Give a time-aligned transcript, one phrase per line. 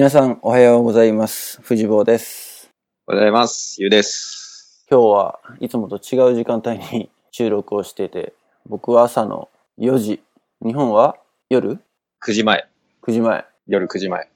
[0.00, 1.60] 皆さんおはようございます。
[1.60, 2.70] 藤坊です。
[3.06, 3.82] おはようございます。
[3.82, 4.86] ゆうです。
[4.90, 8.32] 今日はいつもと違う時間帯に収録をしてて、
[8.66, 10.22] 僕は朝の4時、
[10.64, 11.16] 日本は
[11.50, 11.80] 夜
[12.22, 12.66] ？9時前。
[13.02, 13.44] 9時前。
[13.66, 14.30] 夜9時前。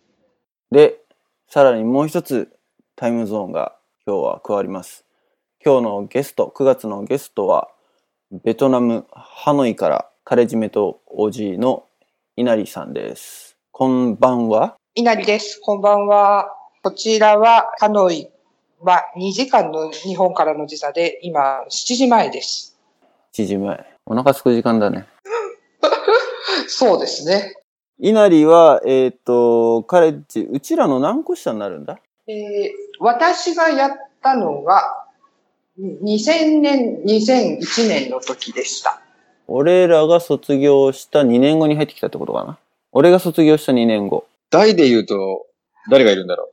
[0.70, 1.00] で、
[1.48, 2.50] さらにもう一つ
[2.94, 3.74] タイムゾーンが
[4.06, 5.06] 今日は加わります。
[5.64, 7.68] 今日のゲスト、9月のゲストは、
[8.30, 11.86] ベトナム・ハノイからカレッジメト OG の
[12.36, 13.56] 稲荷さんです。
[13.72, 14.76] こんばんは。
[14.96, 15.58] 稲荷です。
[15.60, 16.54] こんばんは。
[16.84, 18.28] こちらは、ハノイ
[18.78, 22.78] は2時間の日本からの時差で、今7時前です。
[23.32, 23.84] 7時前。
[24.06, 25.08] お腹すく時間だね。
[26.68, 27.56] そうですね。
[27.98, 31.98] 稲荷は、えっ、と、カレッジ、うちらの何個下になるんだ？
[32.28, 32.70] えー
[33.00, 33.90] 私がやっ
[34.22, 35.06] たのが、
[35.76, 39.02] 2000年、2001年の時でした。
[39.48, 42.58] 俺らが卒業した2年後に入ってきたってことかな
[42.92, 44.24] 俺が卒業した2年後。
[44.54, 45.46] 代で言うと、
[45.90, 46.50] 誰がいるんだろ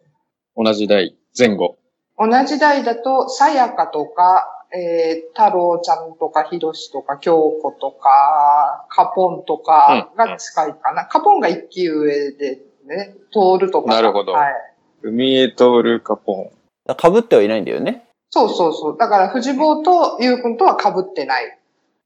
[0.57, 0.63] う？
[0.63, 1.77] 同じ代、前後。
[2.17, 11.05] 同じ代だと、さやかとか、えー、太郎ちゃんとか、ひろしとか、京子とか、カポンとかが近いかな。
[11.05, 13.95] カポンが一期上でね、トールとかが。
[13.95, 14.53] なるほどはい。
[15.03, 16.51] 海江徹カポ
[16.87, 16.95] ン。
[16.95, 18.07] かぶってはいないんだよね。
[18.31, 18.97] そうそうそう。
[18.97, 21.57] だから、藤坊とゆうくんとは被ってない。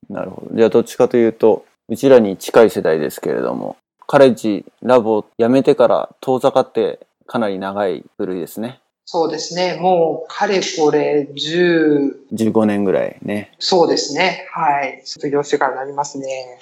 [0.10, 0.56] なるほど。
[0.56, 8.80] じゃあどっちかというと、うちらに近い世代ですけれども、カレッジ、ラボ辞めてから遠ざかってかなり長い部類ですね。
[9.08, 9.78] そうですね。
[9.80, 13.52] もう、かれこれ、10、15年ぐらいね。
[13.60, 14.48] そうですね。
[14.52, 15.02] はい。
[15.06, 16.60] 卒業してからなりますね。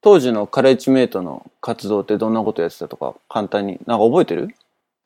[0.00, 3.78] 当時のカレッジメイトの活動ってどんなことやってたとか、簡単に。
[3.86, 4.48] なんか覚えてる？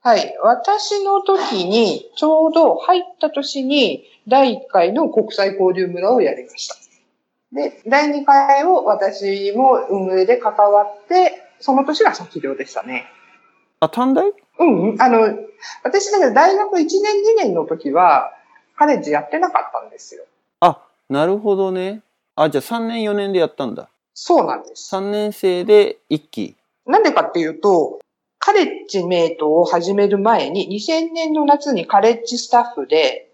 [0.02, 0.36] はい。
[0.42, 6.76] 私の時に、ちょうど入った年に、第1回の国際交流村をやりました。
[7.52, 13.06] で、第2回を私も運営で関わって、その年が卒業でしたね。
[13.80, 14.32] あ、短大？
[14.58, 15.02] うんうん。
[15.02, 15.20] あの、
[15.84, 16.88] 私だけど大学1年2
[17.36, 18.32] 年の時は、
[18.76, 20.24] カレッジやってなかったんですよ。
[20.60, 22.02] あ、なるほどね。
[22.36, 23.88] あ、じゃあ3年4年でやったんだ。
[24.14, 24.94] そうなんです。
[24.94, 26.56] 3年生で1期。
[26.86, 28.00] なんでかっていうと、
[28.38, 33.30] カレッジメイトを始める前に、2000年の夏にカレッジスタッフで、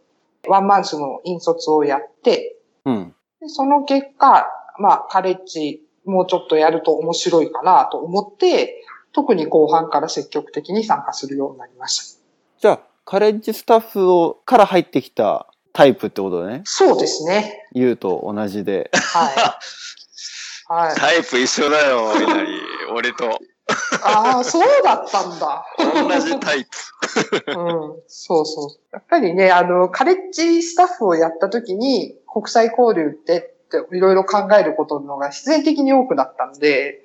[0.46, 3.14] ワンマンスの引率をやって、うん。
[3.40, 4.46] でその結果、
[4.78, 8.82] まあ、カレッジもうちょっとやると面白いかなと思って、
[9.12, 12.20] 特に後半から積極的に参加するようになりました。
[12.60, 16.62] じゃあ、カレッジスタッフをから入ってきたタイプってことだね。
[16.64, 17.68] そうですね。
[17.72, 18.90] 言うと同じで。
[18.92, 19.34] はい。
[20.66, 20.96] はい。
[20.96, 22.60] タイプ一緒だよ、いなり。
[22.92, 23.38] 俺と。
[24.02, 25.64] ああ、そうだったんだ。
[25.78, 26.70] 同じタイプ。
[27.46, 28.78] うん、そうそう。
[28.92, 33.53] やっぱりね、あの、カレッジスタッフをやった時に、国際交流って
[33.92, 37.02] いろいろ考えることのが必然的に多くなったんで、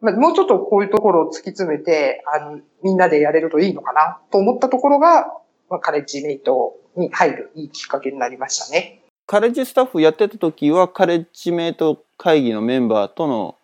[0.00, 5.26] まあ、もうちょっとこういうところを突き詰めて、あの、みんなでやれるといいのかなと思ったところが、
[5.70, 9.02] まあ、カレッジメイトに入るいいきっかけになりましたね。
[9.26, 13.56] カレッジスタッフやってた時は、カレッジメイト会議のメンバーとの、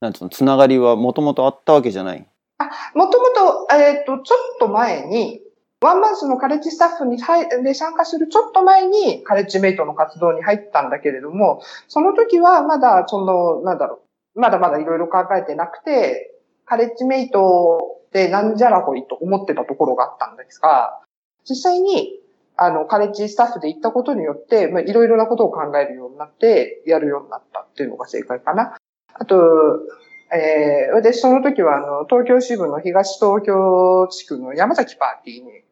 [0.00, 2.26] なんつうの、つながりはもともとあったわけじゃない？
[2.94, 3.26] もとも
[3.68, 5.40] と、えっ、と、ちょっと前に、
[5.84, 14.00] ワンマンスのカレッジスタッフに入で参加するちょっと前にカレッジメイトの活動に入ったんだけれども、その時はまだ、その、なんだろ
[14.34, 21.00] う、まだまだいろいろ考えてなくて、カレッジメイトってなんじゃらほいと思ってたところがあったんですが、
[21.46, 22.18] 実際に、
[22.56, 28.74] あの、カレッジスタッフで行ったことによって、まあ、いろいろなことを考えるようになって、やるようになったっていうのが正解かな。
[29.12, 29.36] あと、
[30.32, 35.64] えー、私その時はあの、東京支部の東東京地区の山崎パーティーに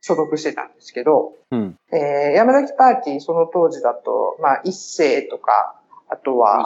[0.00, 1.76] 所属してたんですけど、うん。
[1.92, 6.64] えー、山崎パーティーその当時だと、まあ、一世とか、あとは、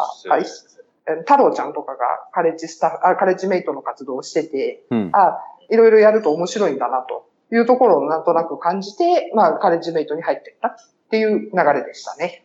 [1.20, 1.98] 太郎ちゃんとかが
[2.32, 5.10] カレッジスタッフ、あカレッジメイトの活動をしてて、うん。
[5.12, 5.38] あ、
[5.70, 10.74] いろいろやると面白いんだなというところをなんとなく感じて、まあ、カレッジメイトに入っていったっ
[11.10, 12.44] ていう流れでしたね。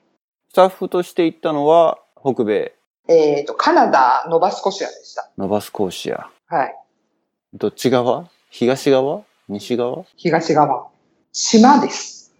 [0.49, 2.73] スタッフとして行ったのは、北米、
[3.09, 5.29] えっ、と、カナダ、ノバスコシアでした。
[5.37, 6.29] ノバスコーシア。
[6.47, 6.75] はい。
[7.53, 8.29] どっち側？
[8.49, 9.21] 東側？
[9.49, 10.03] 西側？
[10.17, 10.87] 東側。
[11.31, 12.33] 島です。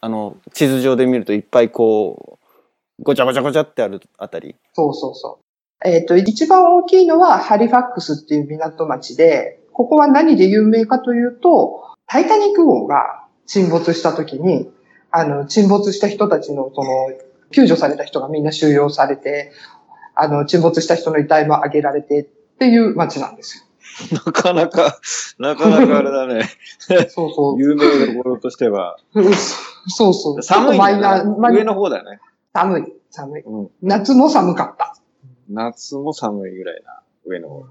[0.00, 2.38] あの、地図上で見るといっぱいこ
[2.98, 4.56] う、ごちゃごちゃごちゃってあるあたり？
[4.72, 5.88] そうそうそう。
[5.88, 14.70] えっ、と、一番大きいのはハリファックスっていう港町で、ここは何で有名かというと、タイタニック号が沈没した時に、
[15.10, 17.10] あの、沈没した人たちの、その、
[17.50, 19.52] 救助された人がみんな収容されて、
[20.14, 22.24] あの、沈没した人の遺体も挙げられてっ
[22.58, 23.63] ていう町なんです
[24.12, 24.98] なかなか、
[25.38, 26.40] なかなかあれだね。
[26.40, 26.42] よ。
[27.08, 27.60] そうそう。
[27.60, 28.96] 有名どころとしては。
[29.88, 30.42] そうそう。
[30.42, 32.18] 寒いんマイナだね上の方だよね。
[32.52, 33.42] 寒い、寒い。
[33.42, 33.70] うん。
[33.82, 34.96] 夏も寒かった。
[35.48, 37.64] 夏も寒いぐらいな、上の方。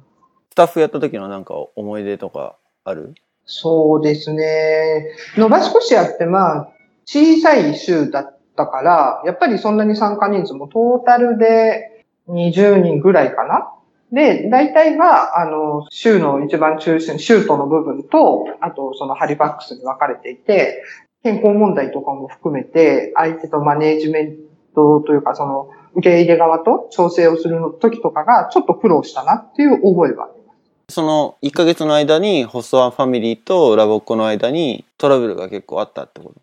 [0.51, 3.15] スタッフやった時のなんか思い出とかある？
[3.45, 5.11] そうですね。
[5.37, 6.69] ノバスコシアってまあ、
[7.05, 13.73] 小さい州だったから、やっぱりそんなに参加人数もトータルで20人ぐらいかな。
[14.13, 20.83] で、大体は、あの、州の一番中心、州都の部分と、あとそのハリファックスに分かれていて、
[21.23, 24.37] 健康問題とかも含めて、相手とマネージメン
[24.75, 30.53] トというか、その、受け入れ側と調整をする時とかが、ちょっと苦労したなっていう覚えはありま
[30.89, 30.95] す。
[30.95, 36.41] その1ヶ月の間にホストワンファミリーとラボっ子の間にトラブルが結構あったってこと？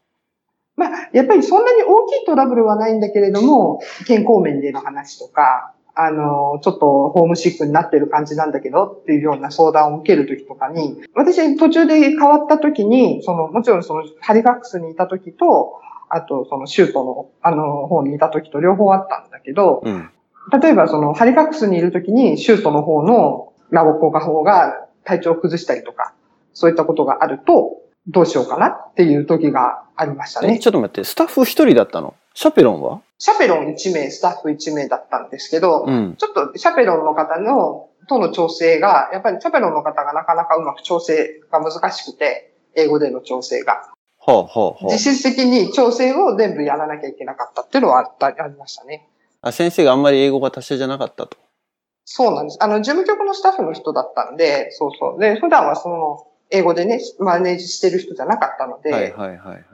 [0.76, 15.74] まあ、やっぱりそんなに大きいトラブルはないんだけれども、健康面での話とか、あの、ちょっとホームシックになってる感じなんだけどっていうような相談を受けるときとかに、私途中で変わったときに、その、もちろんそのハリファックスにいたときと、
[16.08, 20.08] あとそのシュートの、あの、方にいたときと両方あったんだけど、うん。
[20.60, 26.14] 例えばそのハリファックスにいるときにシュートの方のラボコガ方が体調を崩したりとか、
[26.54, 27.76] そういったことがあると、
[28.08, 30.58] どうしようかなっていう時がありましたえ、ね。
[30.58, 32.14] ちょっと待って、スタッフ一人だったの？
[32.34, 33.02] シャペロンは？
[33.20, 36.16] シャペロン1名、スタッフ1名だったんですけど、うん。
[36.16, 43.90] ちょっとシャペロンの方の、との調整が、やっぱりシャペロンの方がなかなかうまく調整が難しくて、英語での調整が。
[44.22, 49.06] はあはあは実質的に調整を全部やらなきゃいけなかったっていうのはあった、ありましたね。
[49.42, 49.48] あ。
[49.48, 51.36] あ、先生があんまり英語が達者じゃなかったと。
[52.06, 52.58] そうなんです。
[52.60, 55.20] あの、事務局のスタッフの人だったんで、そうそう。
[55.20, 59.64] で、普段はその、英語でね、マネージしてる人じゃなかったので、はいはいはいはい。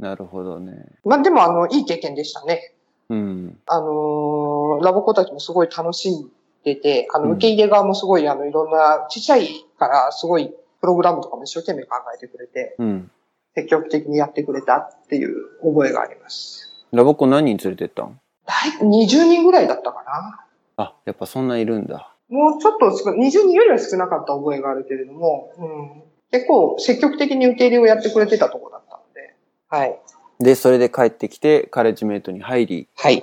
[0.00, 0.72] なるほどね。
[1.04, 2.74] まあでもあの、いい経験でしたね。
[3.10, 3.58] うん。
[3.66, 6.30] あのーラボコたちもすごい楽しん
[6.64, 13.10] でて、あの、うん受け入れ側もすごい、あの、いろんな、ちっちゃいから、すごい、プログラムとかも一生懸命考えてくれて、うん。
[13.54, 16.86] 積極的にやってくれたっていう覚えがあります。
[16.92, 18.20] ラボっ子何人連れてったん？
[18.46, 20.46] 大体20人ぐらいだったかな。
[20.76, 22.14] あ、やっぱそんないるんだ。
[22.28, 29.34] もうちょっと少、20人よりは少なかった覚えがあるけれども、うん、結構積極的に受け入れをやってくれてたとこだったので、
[29.68, 30.00] はい。
[30.40, 33.22] で、それで帰ってきて、カレッジメイトに入り、はい。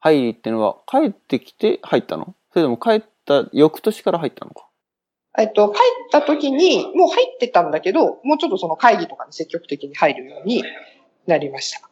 [0.00, 2.34] 入りってのは、帰ってきて入ったの？
[2.52, 4.66] それとも帰った翌年から入ったのか？
[5.38, 10.64] えっと、帰った時に、もう入ってたんだけど、もうちょっとその会議とかに積極的に入るように
[11.26, 11.88] なりました。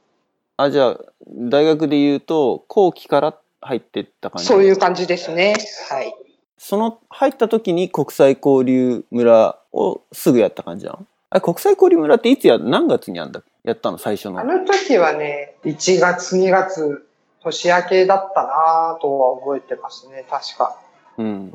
[0.56, 4.48] あ、じゃあ、大学で言うと、後期から入ってった感じ？
[4.48, 5.54] そういう感じですね。
[5.88, 6.12] はい。
[6.56, 11.06] その、入った時に国際交流村をすぐやった感じなの？
[11.30, 14.44] あれ、国際交流村っていつや、何月にやんだやったの最初のあ。
[14.44, 17.06] の時はね、1月、2月、
[17.42, 20.80] 年明けだったなぁとは覚えてますね、確か。
[21.18, 21.26] うん。
[21.26, 21.50] うん。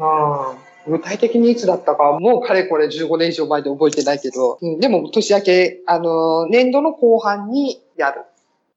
[0.88, 8.22] 具体的にいつだったかはもうかれこれ15年以上前で覚えてないけど、うん、でも年明け、あの、年度の後半にやる。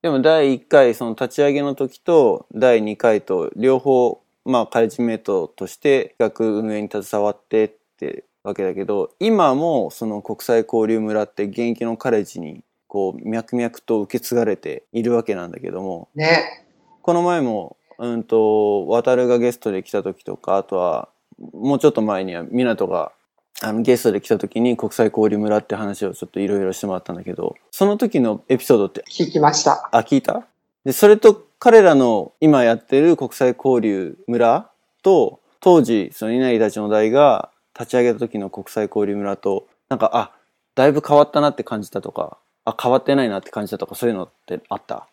[0.01, 12.63] でも第1回、その立ち上げの時と第2回と両方、まあカレッジメイトとして企画運営に携わってってわけだけど、今もその国際交流村って現役のカレッジに
[12.97, 16.65] こう脈々と受け継がれているわけなんだけども、ね。
[17.03, 21.11] この前も、うんと、渡るがゲストで来た時とか、あとは、
[21.53, 23.13] もうちょっと前には、港が、
[23.61, 29.91] あの、ゲストで来た時に国際交流村って話をちょっといろいろしてもらったんだけど、その時のエピソードって、聞きました。
[29.93, 30.47] あ、聞いた？
[30.87, 34.71] で、それと彼らの今やってる国際交流村
[35.03, 40.33] と、当時、その稲荷たちの代が立ち上げた時の国際交流村と、なんか、あ、
[40.75, 45.09] だいぶ変わったなって感じたとか、あ、変わってないなって感じたとか、そういうのってあった？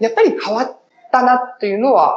[0.00, 0.80] やっぱり変わっ
[1.12, 2.16] たなっていうのは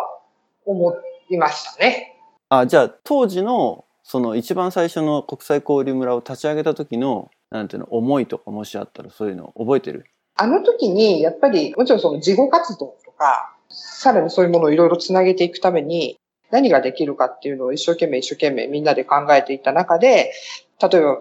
[0.66, 0.96] 思
[1.30, 2.18] いましたね。
[2.50, 10.06] あ、じゃあ、当時の、その一番最初の国際交流村を立ち上げた時の、なんていうの、思いとかもしあったら、そういうの覚えてる？
[10.36, 16.18] あの時に、やっぱり、もちろんその事後活動とか、さらにそういうものをいろいろつなげていくために、
[16.50, 20.34] 何ができるかっていうのを一生懸命一生懸命みんなで考えていった中で、
[20.82, 21.20] 例えば、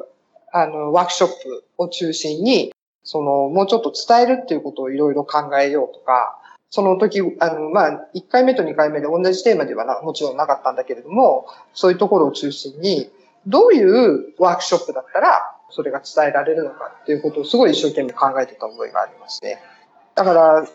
[0.52, 2.72] あの、ワークショップを中心に、
[3.10, 6.38] その、もうちょっと伝えるっていうことをいろいろ考えようとか、
[6.70, 13.10] その時、あの、まあ、1回目と2回目で同じテーマではなもちろんなかったんだけれども、そういうところを中心に、
[13.48, 19.60] どういうワークショップだったら、それが伝えられるのかっていうことをすごい一生懸命考えてた覚えがありますね。
[20.14, 20.68] だから、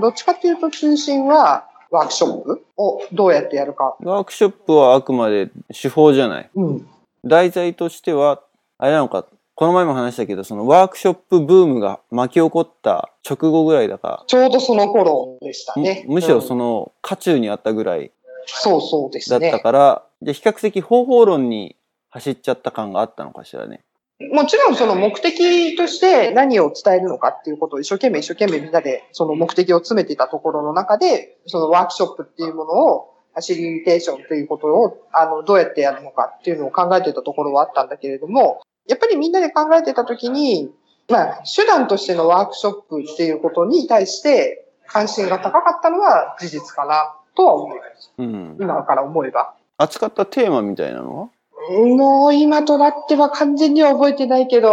[0.00, 3.96] どっちかっていうと中心はワークショップをどうやってやるか。
[4.04, 6.50] ワークショップはあくまで手法じゃない。
[6.54, 6.88] うん。
[7.24, 8.40] 題材としては、
[8.78, 9.26] あれなのか、
[9.62, 16.04] この前も話したけど、そのワークショップブームが巻き起こった直後ぐらいだかちょうどその頃でしたむね。
[16.08, 18.10] むしろその、の、渦中にあったぐらい
[18.46, 19.60] そうそうですだったね。
[19.60, 21.76] から、じゃあ比較的方法論に
[22.10, 23.84] 走っちゃった感があったのかしらね。
[24.32, 40.70] もちろんその目的として何を伝えるのかっていうことを一生懸命一生懸命みんなでその目的を詰めていたところの中で、そのワークショップっていうものをファシリテーションということを、あの、どうやってやるのかっていうのを考えてたところはあったんだけれども、やっぱりみんなで考えてたときに、
[41.08, 48.12] まあ、手段としてのワークショップっていうことに対して関心が高かったのは事実かなとは思います。
[48.18, 48.56] うん。
[48.60, 49.54] 今から思えば。
[49.78, 51.28] 扱ったテーマみたいなのは？
[51.70, 54.72] もう今となっては完全には覚えてないけど、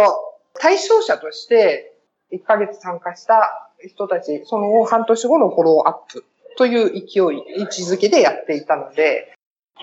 [0.54, 1.96] 対象者として
[2.32, 6.24] 1ヶ月参加した人たち、その半年後のフォローアップ
[6.58, 9.32] という勢い、位置づけでやっていたので、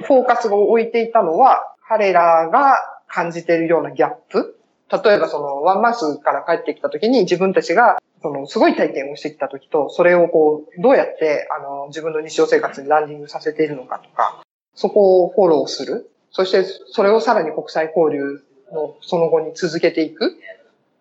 [0.03, 2.75] フォーカスを置いていたのは、彼らが
[3.07, 4.59] 感じているようなギャップ？
[4.91, 14.41] 例えばそのワンマンスから帰ってきた時に自分たちがそのすごい体験をしてきた時と、それをこう、どうやってあの自分の日常生活にランディングさせているのかとか、
[14.75, 16.09] そこをフォローする。
[16.31, 20.37] そしてそれをさらに国際交流のその後に続けていく。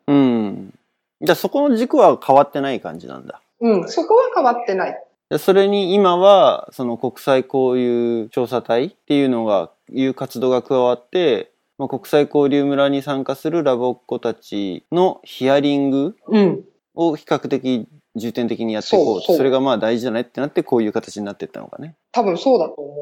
[0.09, 0.75] うん。
[1.21, 3.41] じゃあそこの軸は変わってない感じなんだ。
[3.61, 5.03] うん、そこは変わってない。
[5.31, 16.65] でそれに今は、その国際交流調査隊っていうのが、いう活動が加わって、まあ、国際交流村に参加するラボっ子たちのヒアリングうん。
[16.95, 21.95] を比較的重点的にやっていこうそうそうそれがまあ大事じゃないってなってこういう形になっていったのかね。
[22.13, 22.97] 多分そうだと思う。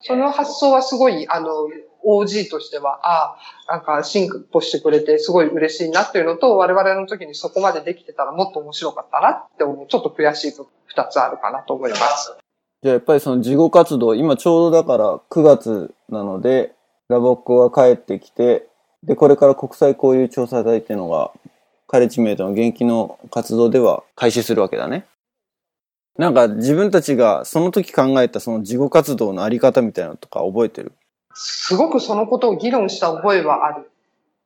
[0.00, 1.48] その発想はすごい、あの、
[2.06, 9.86] OG としては、ああ、なんか進歩してくれてすごい嬉しいなっていうのと、我々の時にそこまでできてたらもっと面白かったなって思う。
[9.86, 12.36] ちょっと悔しいと二つあるかなと思います。
[12.82, 16.75] じゃあやっぱりその事後活動、今ちょうどだから9月なので、
[17.08, 18.66] ラボっ子が帰ってきて、
[19.02, 21.32] で、これから国際交流調査隊っていうのが、
[21.86, 25.06] カレッジメイトの現役の活動では開始するわけだね。
[26.18, 30.92] なんか自分たちがその時考えたその事後活動のあり方みたいなのとか覚えてる？
[31.34, 33.90] すごくそのことを議論した覚えはある。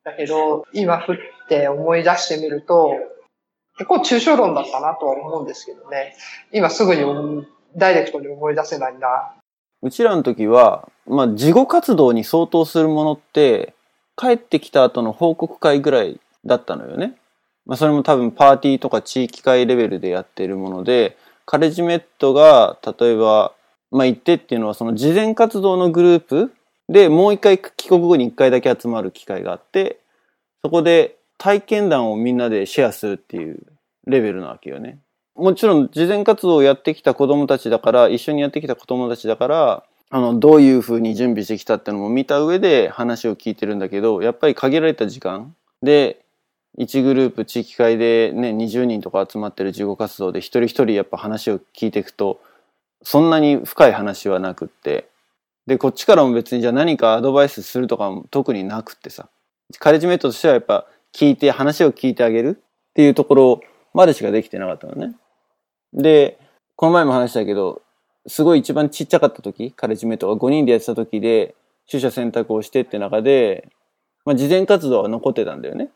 [0.05, 1.17] だけど、今振っ
[1.49, 2.91] て思い出してみると、
[3.79, 6.15] 結構抽象論だったなとは思うんですけどね。
[6.53, 9.33] 今すぐにダイレクトに思い出せないな。
[9.83, 13.75] うちらの時は、まあ、事後活動に相当するものって、
[14.17, 17.15] 帰ってきた後の報告会ぐらいだったのよね。
[17.65, 23.55] まあ、それも多分パーティーとか地域会レベルでやってるもので、カレジメットが、例えば、
[23.91, 26.53] まあ、行ってっていうのは、その事前活動のグループ
[26.89, 30.01] でもう一回帰国後に一回だけ集まる機会があって、
[30.63, 33.59] そこで体験談をみんなでシェアするっていう
[34.07, 34.99] レベルなわけよね。
[35.41, 45.55] もちろん、事前活動をやってきた子供たちだから、一緒にやってきた子供たちだから、あの、どういう風に準備してきたってのも見た上で話を聞いてるんだけど、やっぱり限られた時間。
[45.83, 46.21] で、
[46.79, 52.41] 1グループ地域会でね、20人とか集まってる事後活動で一人一人やっぱ話を聞いていくと、
[53.03, 55.09] そんなに深い話はなくって、
[55.67, 59.29] で、こっちからも別にじゃあ何かアドバイスするとかも特になくってさ、
[59.79, 63.61] カレッジメイトとしてはやっぱ聞いて、話を聞いてあげるっていうところ
[63.95, 65.15] までしかできてなかったのね。
[65.93, 66.39] で、
[66.77, 67.83] この前も話したけど、
[68.27, 71.55] すごい一番ちっちゃかった時、カレッジメイトが5人でやってた時で、
[71.91, 73.69] 取捨選択をしてって中で、
[74.25, 75.91] まあ、事前活動は残ってたんだよね。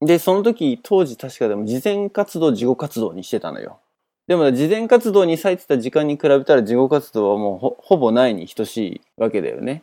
[0.00, 3.78] で、その時、当時確かでも事前活動、事後活動にしてたのよ。
[4.26, 9.82] でも、事前活動に割いてた時間に比べたら事後活動はもうほほぼないに等しいわけだよね。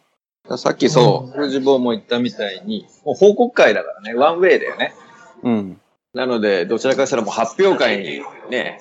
[0.58, 4.94] さっきそう、フジボーも言ったみたいに、もう報告会だからね、ワンウェイだよね。
[5.42, 5.82] うん。
[6.16, 8.80] なので、どちらかしたらもう発表会にね、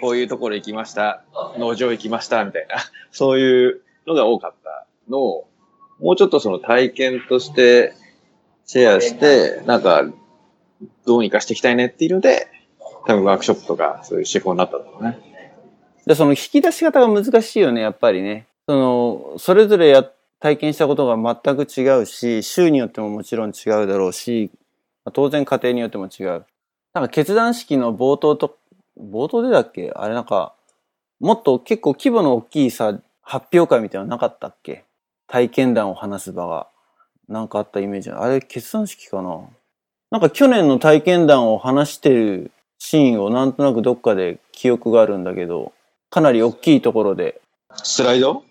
[0.00, 1.24] こういうところ行きました、
[1.58, 2.76] 農場行きました、みたいな、
[3.10, 5.48] そういうのが多かったのを、
[5.98, 7.94] もうちょっとその体験として
[8.64, 10.04] シェアして、なんか、
[11.04, 12.46] どうにかしていきたいねっていうので、
[13.08, 15.18] 多分ワークショップとかそういう手法になったんだろうね。
[16.06, 18.46] で、その引き出し方が難しいよね、やっぱりね。
[18.68, 20.08] その、それぞれや、
[20.38, 24.52] 体験したことが全く違うし、州によってももちろん違うだろうし、
[25.12, 26.44] 当然家庭によっても違う。
[26.98, 28.56] なんか決断式の冒頭と、
[29.00, 29.92] 冒頭でだっけ？
[29.94, 30.52] あれなんか、
[31.20, 34.84] もっと結構規模の大きいさ、発表会みたいなのなかったっけ？
[35.28, 36.66] 体験談を話す場が。
[37.28, 38.10] なんかあったイメージ。
[38.10, 39.40] あれ決断式かな？
[40.10, 42.50] なんか去年の体験談を話してる
[42.80, 45.72] シーンをなんとなくどっかで記憶があるんだけど、
[46.10, 47.40] かなり大きいところで、
[47.76, 48.42] スライド？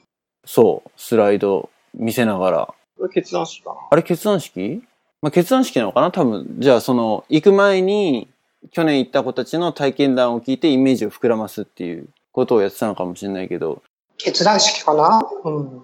[0.45, 1.69] そう、スライド。
[1.93, 2.73] 見せながら。
[2.97, 3.77] これ決断式かな？
[3.89, 4.83] あれ決断式？
[5.19, 6.11] まあ、決断式なのかな？
[6.11, 6.57] 多分。
[6.59, 8.27] じゃあその、行く前に、
[8.71, 13.81] 去年行った子たちの体験談を聞いてイメージを膨らますっていうことをやってたのかもしれないけど、
[14.17, 15.21] 決断式かな？
[15.45, 15.81] うん。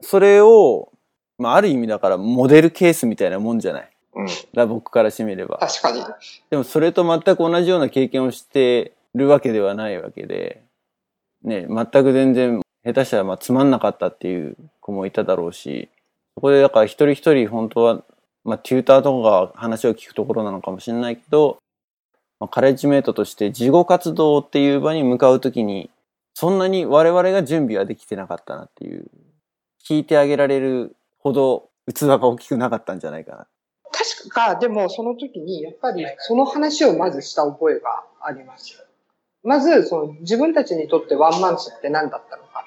[0.00, 0.92] それを、
[1.38, 3.90] まあ、ある意味だからモデルケースみたいなもんじゃない？
[4.14, 4.26] うん。
[4.54, 5.58] だ僕からしてみれば。
[5.58, 6.02] 確かに。
[6.48, 10.62] でもそれと全く同じような経験をしてるわけではないわけで、
[11.42, 15.88] ね、全く全然下手したらまあつまんなかったっていう子もいただろうし、
[16.36, 18.02] そこでだから一人一人本当は、
[18.44, 21.58] まあテューターとかが話を聞くところなのかもしれないけど、
[22.40, 25.90] まあ、カレッジメイトとして事後活動っていう場に向かうときに、
[26.34, 29.06] そんなに我々が準備はできてなかったなっていう、
[29.86, 33.46] 聞いてあげられるほど器が大きくなかったんじゃないかな。
[33.92, 38.86] 確か、でもその時に、やっぱりその話をまずした覚えがあります。
[39.42, 42.64] まず、その自分たちにとってワンマンスって何だったのか。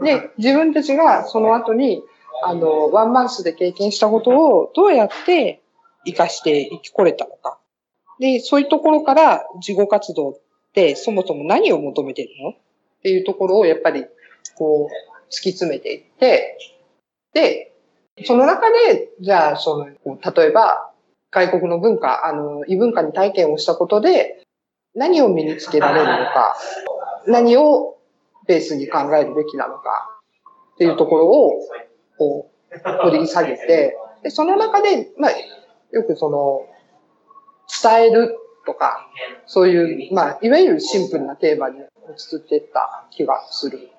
[0.00, 2.02] で、自分たちがその後に、
[2.42, 5.62] あの、ワンマンスで経験したことをどうやって
[6.04, 7.58] 活かして生きこれたのか。
[8.18, 10.38] で、そういうところから事後活動っ
[10.72, 12.54] てそもそも何を求めてるのっ
[13.02, 14.06] ていうところをやっぱり、
[14.56, 16.58] こう、突き詰めていって、
[17.32, 17.72] で、
[18.24, 20.90] その中で、じゃあ、その、例えば、
[21.30, 24.42] 外国の文化、あの、異文化に体験をしたことで、
[24.94, 26.56] 何を身につけられるのか、
[27.26, 27.98] 何を
[28.46, 30.08] ベースに考えるべきなのか、
[30.74, 31.52] っていうところを、
[32.16, 35.30] こう、掘り下げて、で、その中で、まあ、
[35.92, 36.66] よくその、
[37.82, 39.08] 伝えるとか、
[39.46, 43.90] そういう、まあ、いわゆるシンプルなテーマに移っていった気がする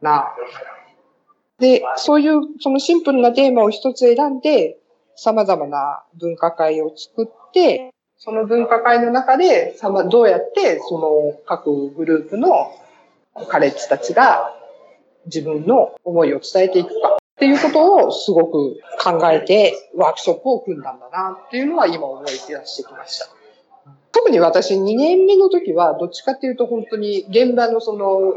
[0.00, 0.32] な。
[1.58, 4.78] で、そういう、そのシンプルなテーマを一つ選んで、
[5.14, 9.76] 様々な分科会を作って、その分科会の中で、
[10.10, 12.72] どうやって、その各グループの
[13.48, 14.54] カレッジたちが
[15.26, 23.26] 自分の思いを伝えていくかっていうことをすごく考えてワークショップを組んだんだなっていうのは今思い出してきました。
[24.12, 28.34] 特に私2年目の時はどっちかっていうと本当に現場のその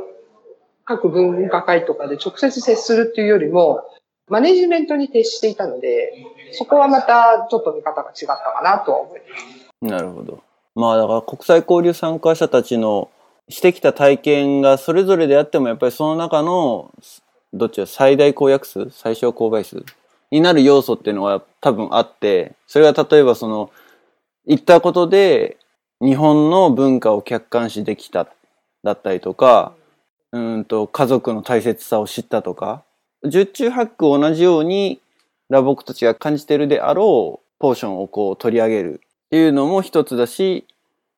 [0.85, 3.83] 各分科会とかで直接接するっていうよりも
[4.27, 6.11] マネジメントに徹していたので
[6.53, 9.93] そこはまたちょっと見方が違ったかなとは思います。
[9.93, 10.41] なるほど。
[10.73, 13.11] まあだから国際交流参加者たちの
[13.49, 16.91] してきた体験がそれぞれであってもやっぱりその中の
[17.57, 18.89] どっちが最大公約数？
[18.91, 19.83] 最小公倍数
[20.31, 23.71] になる要素っていうのは多分あってそれが例えばその
[24.45, 25.57] 言ったことで
[26.01, 28.27] 日本の文化を客観視できた
[28.83, 29.73] だったりとか
[30.31, 32.83] うんと家族の大切さを知ったとか
[33.23, 35.01] 十中八九同じように
[35.49, 40.65] ラボクたちが感じてるであろうポーションをこう取り上げるっていうのも一つだし、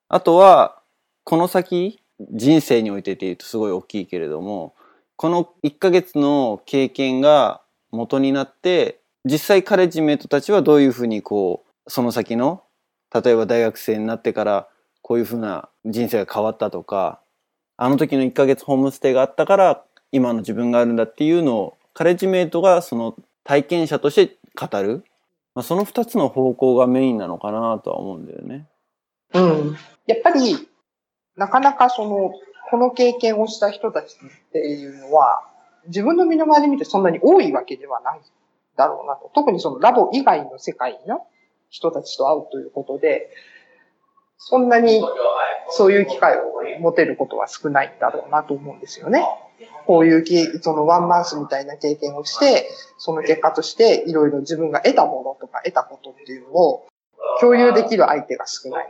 [0.10, 0.80] あとは、
[1.24, 2.00] この先、
[2.32, 4.74] 人生においてっていうとすごい大きいけれども、
[5.18, 12.64] この1ヶ月の経験が元になって、実際カレッジメイトたちはどういうふうにこう、その先の、
[13.12, 14.68] 例えば大学生になってから、
[15.02, 17.20] こういうふうな人生が変わったとか、
[17.78, 25.04] あの時の1ヶ月ホームステイがあったから、今の自分があるんだっていうのを、カレッジメイトがその体験者として語る。
[25.56, 28.68] まあ、その二つの方向がメインなのかなとは思うんだよね。
[29.34, 29.78] うん。
[30.06, 30.70] やっぱり、
[31.36, 32.32] なかなかその、
[32.70, 35.42] この経験をした人たちっていうのは、
[35.88, 38.22] 自分の身の回り見てそんなに多いわけではない
[38.76, 39.32] だろうなと。
[39.34, 41.26] 特にそのラボ以外の世界の
[41.70, 43.30] 人たちと会うということで、
[44.38, 45.02] そんなに
[45.70, 49.26] そういう機会を持てることは少ないんだろうなと思うんですよね。
[49.86, 56.88] こういう、そのワンマンスみたいな経験をして、その結果としていろいろ自分が得たものとか得たことっていうのを
[57.40, 58.88] 共有できる相手が少ない。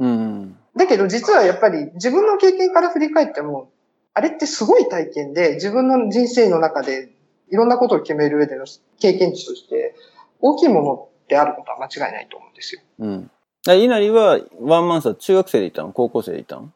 [0.00, 0.41] うん。
[0.82, 3.70] だけど実はやっぱり自分の経験から振り返っても、
[4.14, 7.10] あれってすごい体験で自分の人生の中で
[7.50, 8.66] いろんなことを決める上での
[8.98, 9.94] 経験値として
[10.40, 12.80] 大きいものであることは間違いないと思うんですよ。
[12.98, 13.30] うん。
[13.68, 15.92] あ稲荷はワンマンスは中学生で行ったの？
[15.92, 16.72] 高校生で行ったの？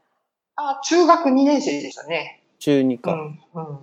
[0.57, 2.43] あ、中学2年生でしたね。
[2.61, 3.13] 中2か。
[3.13, 3.41] うん。
[3.55, 3.79] うん。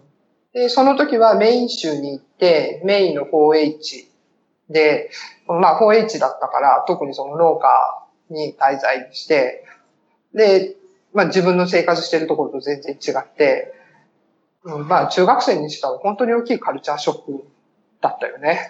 [0.53, 4.05] で、その時はメイン州に行って、メインの 4H
[4.69, 5.11] で、
[5.47, 9.65] まあ 4H だったから、特にその農家に滞在して、
[10.33, 10.75] で、
[11.13, 13.73] まあ自分の生活してるところと全然違って、
[14.63, 17.45] うん、まあ中学生にしたら本当に大きいカルチャーショック
[18.01, 18.69] だったよね。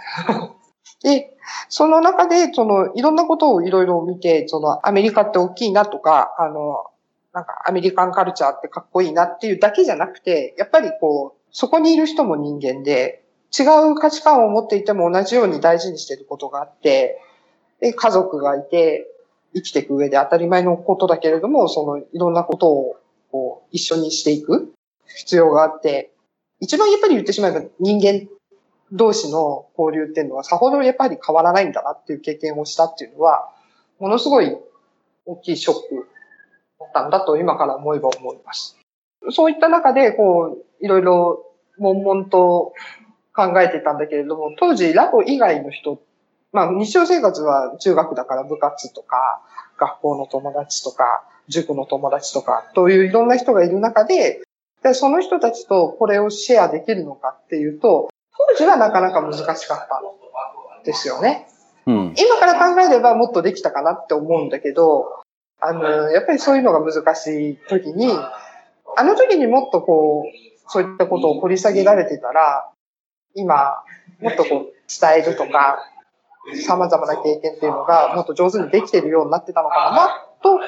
[1.04, 1.38] で、
[1.69, 6.86] その中で、その、いろんなことをいろいろ見て、その、アメリカって大きいなとか、あの、
[7.34, 13.23] なんかアメリカンカルチャーってかっこいいなっていうだけじゃなくて、やっぱりこう、そこにいる人も人間で、
[13.58, 17.19] 違う価値観を持っていても同じように大事にしてることがあって、
[17.80, 19.08] で、家族がいて、
[19.53, 22.95] 生きていく上で当たり前のことだけれども、そのいろんなことを
[23.31, 24.73] こう一緒にしていく
[25.15, 26.11] 必要があって、
[26.59, 28.27] 一番やっぱり言ってしまえば人間
[28.91, 33.49] 同士の交流っていうのはさほどやっぱり変わらないんだなっていう経験をしたっていうのは、
[33.99, 34.55] ものすごい
[35.25, 36.07] 大きいショック
[36.79, 38.77] だったんだと今から思えば思います。
[39.31, 41.45] そういった中で、こう、いろいろ
[41.77, 42.73] 悶々と
[43.33, 46.01] 考えてたんだけれども、当時ラボ以外の人、
[46.53, 49.41] まあ日常生活は中学だから部活とか、
[49.77, 54.41] 学校の友達とか、塾の友達とか、といういろんな人がいる中で、
[54.83, 58.09] でその人たちとこれをシェアできるのかっていうと、
[58.49, 59.99] 当時はなかなか難しかった
[60.81, 61.47] んですよね。
[61.85, 62.13] うん。
[62.17, 65.23] 今から考えればもっとできたかなって思うんだけど、
[65.59, 68.11] あの、やっぱりそういうのが難しい時に、
[68.95, 72.69] あの時にもっとこう、そういったことを掘り下げられてたら、
[73.33, 73.83] 今、
[74.21, 75.79] もっとこう、伝えるとか、
[76.65, 80.60] 様々な経験っていうのがもっと上手にできてるようになってたのかなと、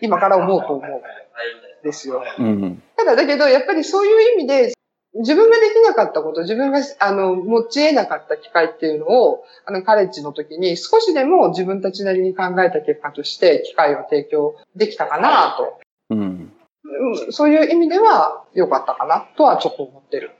[0.00, 2.22] 今から思うと思うんですよ。
[2.38, 2.82] うん。
[2.96, 4.72] ただだけど、やっぱりそういう意味で、
[5.14, 15.80] 自分ができなかったこと、自分が、あの、持ち得なかった機会っていうのを、あの、カレッジの時に少しでも自分たちなりに考えた結果として機会を提供できたかなと。
[16.10, 16.18] うん。
[16.20, 16.52] うん
[17.30, 20.32] そういう意味では良かったかなとはちょっと思ってる。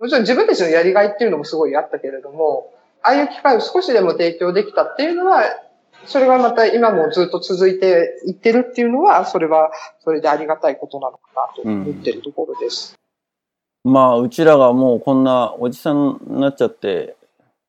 [0.00, 2.72] もちろん自分たちのやりがいっていうのもすごいあったけれども、
[3.08, 5.42] ああいう機会を少しでも提供できたっていうのは、
[6.04, 9.70] それがまた今もずっと続いていってるっていうのは、それは
[10.04, 12.94] それでありがたいことなのかなと思ってるところです。
[13.82, 17.16] まあ、うちらがもうこんなおじさんになっちゃって、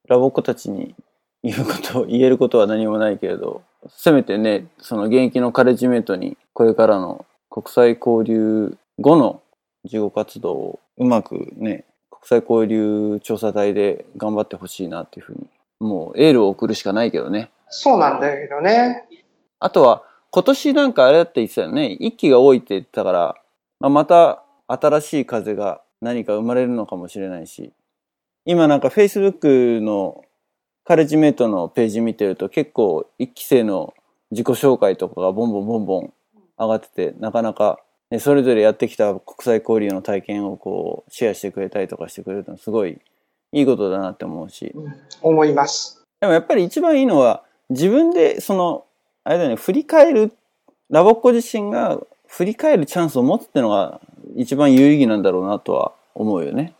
[0.09, 0.93] ラボっ子たちに
[1.41, 9.41] 言うこと、言えることは何もないけれど、せめてね、その現役のカレッジメイトに、これからの国際交流後の
[9.85, 11.85] 事後活動をうまくね、
[12.21, 15.47] 国際交流調査隊で頑張ってほしいなっていうふうに、
[15.79, 17.49] もうエールを送るしかないけどね。
[17.69, 19.05] そうなんだけどね。
[19.59, 21.87] あとは、今年なんかあれだって言ってたよね。
[21.87, 23.35] 一気が多いって言ってたから、
[23.79, 27.73] まあ、また新しい風が何か生まれるのかもしれないし。
[28.45, 30.23] 今なんか Facebook の
[30.83, 33.93] カレッジメイトのページ見てると結構一期生の
[34.31, 36.13] 自己紹介とかがボンボンボンボン
[36.57, 37.79] 上がってて、なかなか、
[38.11, 42.99] ね、それぞれやってきた国際交流の体験をこうシェアしてくれたりとかしてくれるのすごい
[43.51, 44.71] いいことだなって思うし。
[44.75, 46.03] うん思います。
[46.21, 48.85] でもやっぱり一番いいのは、自分で、その、
[49.23, 50.31] あれだよね、振り返る、
[50.89, 54.01] ラボっ子自身が振り返るチャンスを持つってのが
[54.35, 56.73] 一番有意義なんだろうなとは思うよね。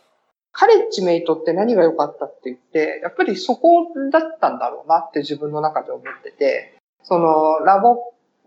[0.52, 7.96] カレッジメイトって何が良かったって言って、やっぱりそこだったんだろうなって自分の中で思ってて、そのラボっ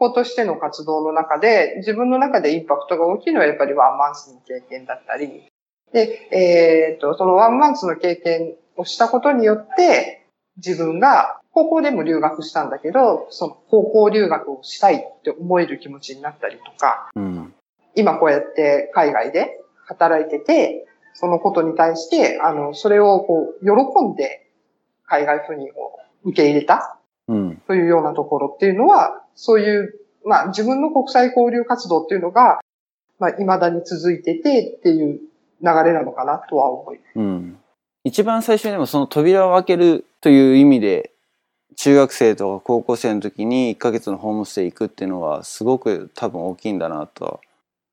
[0.03, 5.45] 子としての活動の中で、自分の中でインパクトが大きいのはやっぱりワンマンスの経験だったり、
[5.93, 10.25] で、えっ、と、そのワンマンスの経験をしたことによって、
[10.57, 17.53] 自分が高校でも留学したんだけど、その高校留学をしたいって思える気持ちになったりとか、うん。
[17.95, 24.49] 今こうやって海外で働いてて、そのことに対して、あの、それをこう、喜んで
[25.05, 27.02] 海外赴任を受け入れたうん。
[27.67, 32.59] というようなところっていうのは、そういう、まあ自分の国際交流活動っていうのが、
[33.19, 35.19] まあ未だに続いててっていう
[35.61, 37.19] 流れなのかなとは思います。
[37.19, 37.57] うん。
[38.03, 41.11] 一番最初にでもその扉を開けるという意味で、
[41.75, 47.39] 中学生とか高校生の時に1ヶ月のホームステイ行くっていうのはすごく多分大きいんだなとは、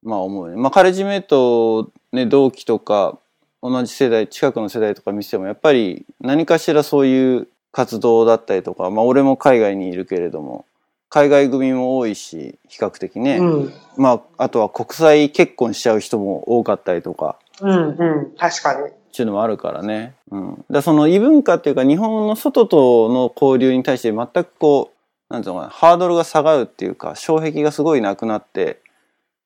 [0.02, 0.56] まあ思うね。
[0.56, 3.18] まあカレッジメイト、ね、同期とか
[3.62, 10.66] 同じ世代、近くの世代とか見ててもやっぱり何かしらそういう活動だったりとか、まあ俺も海外にいるけれども、
[11.08, 13.38] 海外組も多いし、比較的ね。
[13.38, 13.72] うん。
[13.96, 18.32] まああとは国際結婚しちゃう人も多かったりとか、うん、うん。
[18.38, 18.88] 確かに。
[18.88, 20.14] っていうのもあるからね。
[20.30, 20.64] うん。
[20.70, 28.80] だその異文化っていうか日本の外との交流に対して全くこう、なんていうのかな、ハードルが下がるっていうか、障壁がすごいなくなって、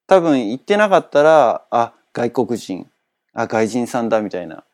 [0.06, 2.90] 多分行ってなかったら、あ、外国人、
[3.32, 4.64] あ、外人さんだみたいな、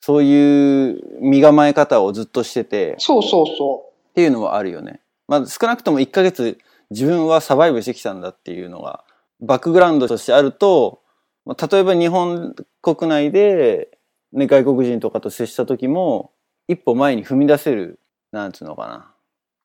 [0.00, 5.00] そういう身構え方をずっとしてて、そうそうそっていうのはあるよね。
[5.28, 6.58] まあ少なくとも1ヶ月
[6.90, 9.04] 自分はサバイブしてきたんだっていうのが
[9.40, 11.02] バックグラウンドとしてあると、
[11.44, 13.88] まあ例えば日本国内で、
[14.32, 16.32] ね、外国人とかと接した時も
[16.68, 17.98] 一歩前に踏み出せる、
[18.32, 19.12] なんつうのかな。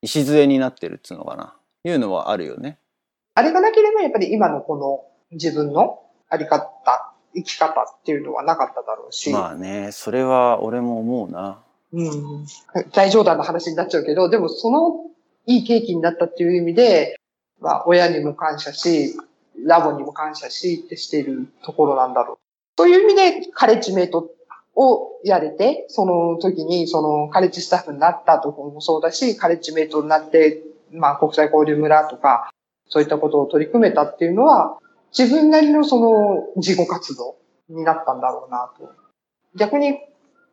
[0.01, 1.55] 礎になってるっつうのかな。
[1.83, 2.79] いうのはあるよね。
[2.79, 2.79] う。
[3.35, 6.67] あれがなければやっぱり今のこの自分のあり方、
[7.35, 9.31] 生き方っていうのはなかっただろうし。
[9.31, 11.59] まあね、それは俺も思うな。
[11.93, 12.45] うん。
[12.93, 15.05] 大冗談の話になっちゃうけど、でもその
[15.45, 17.19] いいケーキになったっていう意味で、
[17.59, 19.15] まあ親にも感謝し、
[19.63, 22.37] ラボにも感謝しってしているところなんだろう。
[22.77, 24.29] そういう意味でカレッジメイト
[24.75, 32.51] をやれて、その時にそのカレッジスタッフになったところもそうだし、カレッジメイトになって、まあ国際交流村とか、
[32.87, 34.77] そういったことを取り組めたっていうのは、
[35.17, 37.37] 自分なりのその自己活動
[37.69, 38.91] になったんだろうなと。
[39.55, 39.97] 逆に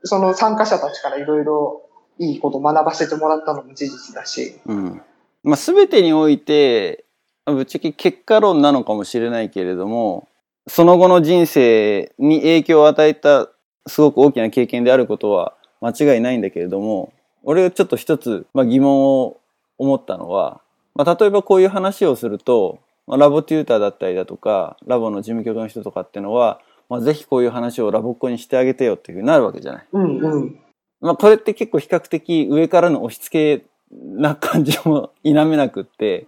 [0.05, 1.83] その参加者たちからいろいろ
[2.19, 4.61] いいこと学ばせてもらったのも事実だし。
[4.67, 5.03] うん。
[5.43, 7.05] まあ全てにおいて、
[7.47, 10.29] ぶっちゃけ結果論なのかもしれないけれども、
[10.69, 13.49] その後の人生に影響を与えた
[13.87, 19.41] すごく大きな経験であることは間違いないんだけれども、俺がちょっと一つ、まあ、疑問を
[19.79, 20.61] 思ったのは、
[20.95, 29.87] まあ、例えばこういう話をすると、まあ、ラボテューターだったりだとか、ラボの事務局の人とかっていうのは、まあ、ぜひこういう話をラボっ子にしてあげてよっていうふうになるわけじゃない。
[29.93, 30.61] うんうん。
[31.01, 36.27] まあ、これって結構比較的上からの押し付けな感じも否めなくって、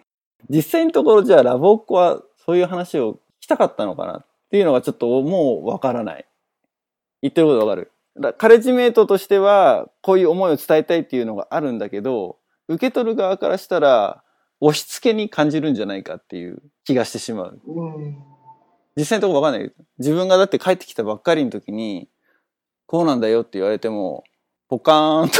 [0.50, 6.26] 実際のところじゃあラボっ子はそういう話を聞きたかったのかなっていうのがちょっともうわからない。
[7.22, 14.23] 言ってることわかるだカレッジメイトとしては、こういう思いを伝えたいっていうのがあるんだけど、受け取る側からしたら、
[14.60, 17.60] 押し付けに感じるんじゃないかっていう気がしてしまう。
[17.66, 18.16] うん。
[18.96, 19.84] 実際のところわかんないけど。
[19.98, 22.08] 自分がだって帰ってきたばっかりの時に、
[22.86, 24.24] こうなんだよって言われても、
[24.68, 25.34] ポカーンと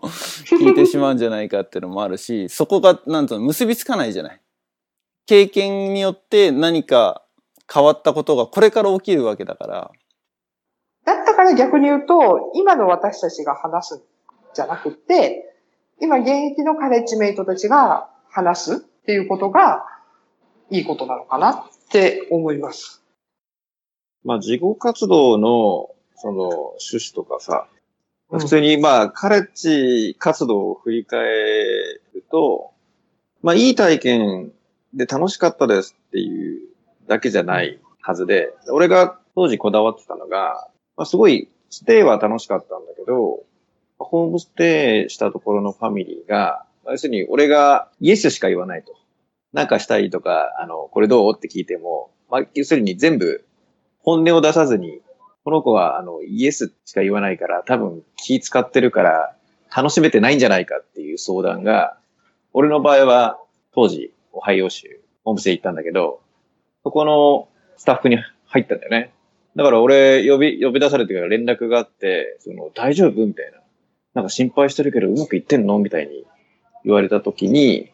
[0.56, 4.40] 聞いてしまうんじゃないかっていうのもあるし、そこが、なんと結びつかないじゃない。
[5.26, 7.24] 経験によって何か
[7.72, 9.90] 変わったことがこれから起きるわけだから、
[11.04, 14.02] だったから逆に言うと、今の私たちが話すん
[14.54, 15.56] じゃなくて、
[16.00, 19.84] 今現役のカレッジメイトたちが話すっていうことが
[20.70, 21.54] いいことなのかなっ
[21.90, 23.02] て思います。
[24.24, 27.66] まあ、事後活動の、その、趣旨とかさ、
[28.30, 32.70] うん普通に、まあ、カレッジ活動を振り返ると、
[33.42, 34.52] まあ、いい体験
[34.94, 36.68] で楽しかったですっていう
[37.06, 40.66] だけじゃないはずで、俺が当時こだわってたのが、
[40.96, 43.44] まあ、すごい、ステイは楽しかったんだけど、
[43.98, 48.94] ホームステイしたところのファミリーが、まあ要するに俺がイエスしか言わないと。
[49.52, 51.34] なんかしたいとか、あの、これどう？
[51.36, 53.44] って聞いても、まあ、要するに全部
[53.98, 55.00] 本音を出さずに、
[55.44, 59.36] この子はあのイエスしか言わないから、多分気使ってるから
[59.74, 61.98] 楽しめてないんじゃないかっていう相談が、
[62.52, 63.38] 俺の場合は
[63.74, 66.22] 当時、オハイオ州、ホームステイ行ったんだけど、
[66.84, 69.12] そこのスタッフに入ったんだよね。
[69.54, 73.26] だから俺呼び、呼び出されてから連絡があって、その大丈夫？
[73.26, 73.58] みたいな。
[74.14, 75.78] なんか心配してるけどうまくいってんの？
[75.78, 76.24] みたいに
[76.84, 77.92] 言われた時に、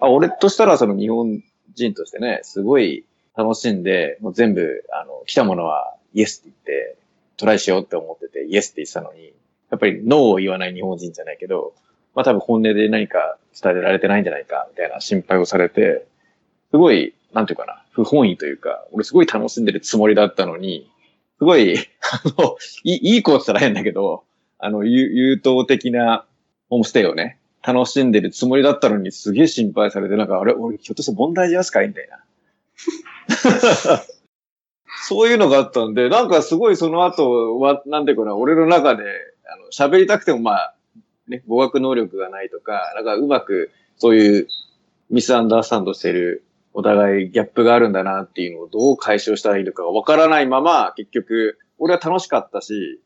[0.00, 1.42] あ、俺としたらその日本
[1.74, 3.04] 人としてね、すごい
[3.36, 6.96] 楽しんで、もう全部、あの、来たものはイエスって言って、
[7.36, 9.32] トライしようって思ってて、イエスって言ってたのに、
[9.70, 11.74] やっぱりノーを言わない日本人じゃないけど、
[12.14, 16.06] まあ多分本音で何か伝えられてないんじゃないか、みたいな心配をされて、
[16.70, 20.90] すごい、なんていうかな、不本意というか、俺すごい楽しんでるつもりだったのに、
[21.38, 24.24] すごい、あの、いいいい子って言ったら変だけど、
[24.58, 26.24] あの、優優等的な
[26.68, 32.24] ホームステイをね、楽しんでるつもりだったのにすげえ心配されて、なんか、あれ、俺、ひょっとして問題児扱いみたいな。
[35.06, 39.04] そういうのがあったんで、なんかすごいその後は、なんていうかな、俺の中で、
[39.44, 40.74] あの、喋りたくてもまあ、
[41.28, 44.48] ね、語学能力がないとか、なんかうまく、そういう
[45.10, 52.98] ミスアンダースタンドしてる、お互いギャップがあるんだなっていうのをどう解消したらいいのかわからないまま、結局、俺は楽しかったし、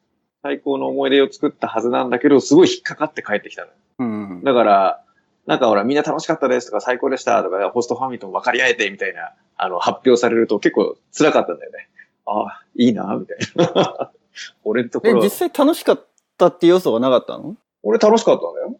[0.43, 3.69] 最高の思い出を作ったはずなんだけど、すごい引っかかって帰ってきたの。
[4.01, 4.43] うん。
[4.45, 5.05] だから、
[5.47, 11.89] なんかほら、みんな楽しかったですとか、最高でしたとか、ホストファミリーとも分かり合えてみたいな、あの、発表されると結構辛かったんだよね。
[12.27, 13.39] ああ、いいな、みたい
[13.75, 14.11] な。
[14.65, 16.05] 俺のとこえ、ろ実、際楽しかっ
[16.39, 17.57] たって要素がなかったの？
[17.83, 18.77] 俺楽しかったんだよ。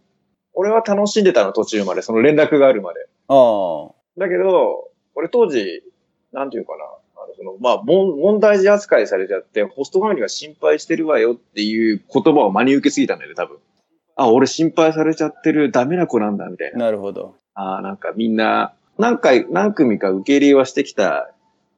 [0.55, 2.03] 俺は楽しんでたの、途中まで。
[2.03, 3.07] その連絡があるまで。
[3.29, 3.91] ああ。
[4.19, 5.83] だけど、俺当時、
[6.33, 6.85] なんていうかな。
[7.25, 13.59] あのそのまあ、問問題児扱いされちゃって、ホストファミリーが心配してるわよっていう言葉を真に受けすぎたんだよね、多分。
[14.17, 16.79] あ、俺心配されちゃってるダメな子なんだ、みたいな。
[16.81, 17.35] なるほど。
[17.55, 21.33] ああ、なんかみんな、何回、何組か受け入れはしてきた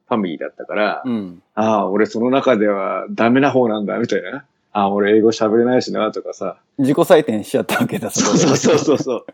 [0.07, 1.41] ファミリーだったから、うん。
[1.53, 4.45] ああ、俺その中ではダメな方なんだ、みたいな。
[4.71, 6.57] ああ、俺英語喋れないしな、とかさ。
[6.77, 9.25] 自己採点しちゃったわけだ、そうそうそうそうそう。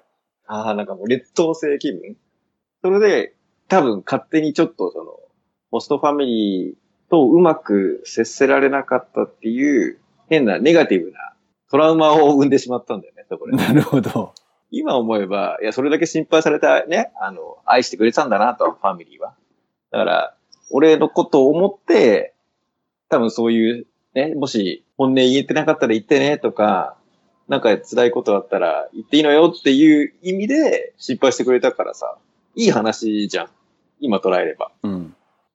[0.46, 2.16] ああ、なんかもう劣等生気分
[2.84, 3.34] それで、
[3.68, 5.21] 多分勝手にちょっとその、
[5.72, 9.98] ホストファミリーとうまく接せられなかったっていう、
[10.30, 11.34] 変なネガティブな
[11.70, 13.56] トラウマを生んでしまったんだよね、そこで。
[13.58, 14.34] なるほど。
[14.70, 19.34] 今思えば、いや、それだけ心配されたね、あの、愛してくれてたんだなと、ファミリーは。
[19.92, 20.36] だから、
[20.72, 22.34] 俺のことを思って、
[23.10, 26.96] 多分そういう、ね、もし本音言えてなかったら言ってねとか、
[27.48, 32.18] なんか辛いことあったら言っていいのよっていう意味で心配してくれたからさ、
[32.56, 33.48] いい話じゃん。
[34.00, 34.72] 今捉えれば。
[34.84, 35.01] うん。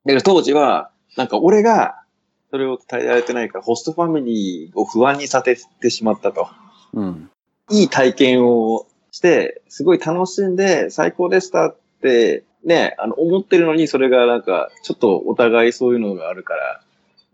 [0.07, 2.03] だけど当時は、なんか俺が、
[2.51, 6.49] それを伝えられてないから、ホストファミリーを不安にさせてしまったと。
[6.95, 7.31] うん。
[7.71, 16.83] いい体験をして、すごい楽しんで、最高でしたって、ね、あの、思ってるのに、それがなんか、ちょっとお互いそういうのがあるから、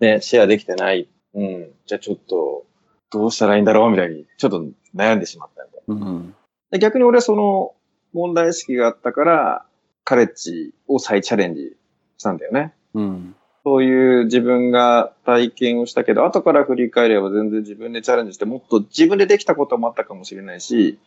[0.01, 1.09] ね、シェアできてない。
[1.35, 1.71] うん。
[1.87, 2.65] じゃあちょっと、
[3.11, 4.65] どうしたらいいんだろうみたいに、ちょっと
[4.97, 6.07] 悩んでしまったみたいな。
[6.07, 6.35] うん。
[6.71, 7.75] で逆に俺はその
[8.15, 9.67] 問題意識があったから、
[10.05, 11.77] カレッジを再チャレンジ
[12.23, 12.73] したんだよね。
[12.95, 13.35] うん。
[13.65, 20.99] そういう自分が体験をしたけど、後から振り返れば全然自分でチャレンジして、もっと自分でできたこともあったかもしれないし、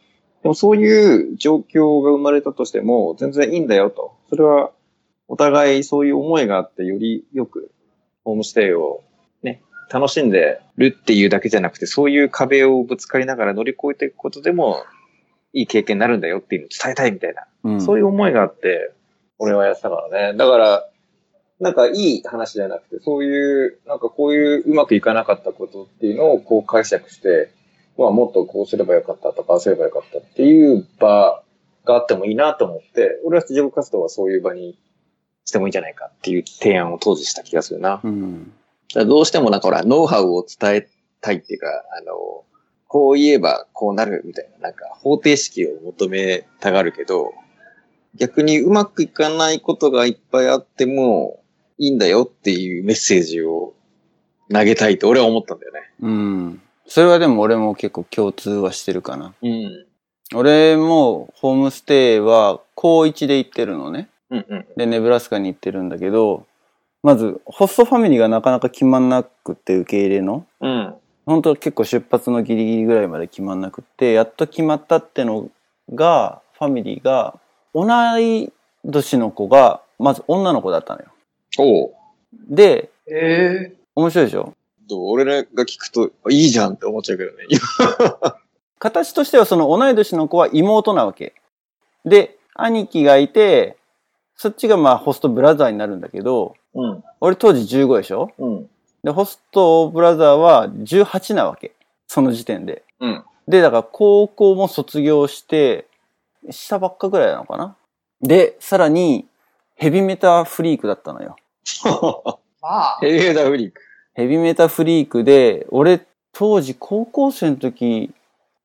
[0.44, 4.16] でもそういう状況が生まれたとしても全然いいんだよと。
[4.30, 4.72] それは
[5.28, 7.72] お互いそういう思いがあってよりよく
[8.24, 9.04] ホームステイを
[9.42, 14.84] ね、楽しんでるっていうだけじゃなくて、そういう壁をぶつかりながら乗り越えていくことでも
[15.52, 17.48] いい経験になるんだよっていうのを伝えたいみたいな。
[17.64, 17.82] うん。
[17.82, 18.92] そういう思いがあって、
[19.40, 20.38] 俺はやってたからね。
[20.38, 20.90] だから、
[21.60, 27.52] なんかいい話じゃなくて、そういう、なんかこういううまくいかなかったことっていうのをこう解釈して、
[27.98, 31.42] まあもっとこうすればよかったとか、ああすればよかったっていう場
[31.86, 34.78] があってもいいなと思って、俺は自己活動はそういう場に
[35.46, 38.02] してもいいんじゃないかっていう提案を当時した気がするな。
[38.04, 38.52] うん。
[38.94, 40.88] どうしてもなんかほら、ノウハウを伝え
[41.22, 42.44] たいっていうか、あの、
[42.88, 47.34] こう言えばこうなるみたいな、なんか方程式を求めたがるけど、
[48.16, 51.40] 逆にうまくいかないことがいっぱいあっても
[51.78, 53.74] いいんだよっていうメッセージを
[54.52, 55.80] 投げたいと俺は思ったんだよね。
[56.02, 56.62] うん。
[56.88, 59.34] それはでも俺も結構共通はしてるかな。
[59.42, 59.86] うん。
[60.34, 64.10] 俺もホームステイは高1で行ってるのね。
[64.30, 64.66] うんうん。
[64.76, 66.46] で、ネブラスカに行ってるんだけど、
[67.04, 70.48] まず、ホストファミリーがなかなか決まんなくって受け入れの。
[70.60, 70.96] うん。
[71.28, 75.50] 本当は結構出発のギリギリぐらいまで決まんなくって、やっと決まったっての
[75.94, 77.40] が、ファミリーが、
[77.74, 77.86] 同
[78.20, 78.52] い
[78.84, 81.08] 年の子が、まず女の子だったのよ。
[81.58, 81.94] おう。
[82.50, 84.54] で、ええ面白いでしょ？
[84.88, 85.12] どう？
[85.12, 87.38] 俺らが聞くと、あいいじゃんって思っちゃうけどね。
[88.78, 91.34] 形としてはその同い年の子は妹なわけ。
[92.04, 93.78] で、兄貴がいて、
[94.36, 97.04] そっちがまあホストブラザーになるんだけど、うん。
[97.22, 98.32] 俺当時15でしょ？
[98.38, 98.70] うん。
[99.04, 101.72] で、ホストブラザーは18なわけ。
[102.08, 102.84] その時点で。
[103.00, 103.24] うん。
[103.48, 105.88] で、だから高校も卒業して、
[106.52, 107.76] したばっかぐらいなのかな？
[108.22, 109.26] で、さらに、
[109.76, 111.36] ヘビメタフリークだったのよ。
[112.62, 112.98] まあ。
[113.02, 113.82] ヘビメタフリーク。
[114.14, 118.12] ヘビメタフリークで、俺、当時高校生の時、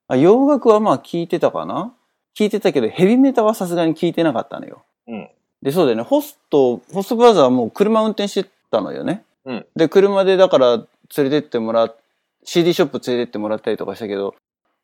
[0.09, 1.93] あ洋楽はまあ聞いてたかな？
[2.37, 4.83] 聞いてたけど、ヘビメタはさすがに聞いてなかったのよ。
[5.07, 5.29] うん。
[5.63, 6.03] で、そうだよね。
[6.03, 9.23] ホスト、ホストブラザーはもう車運転してたのよね。
[9.45, 10.77] うんで、車でだから
[11.17, 11.97] 連れてってもらっ、
[12.45, 14.35] CD ショップ連れてってもらったりとかしたけど、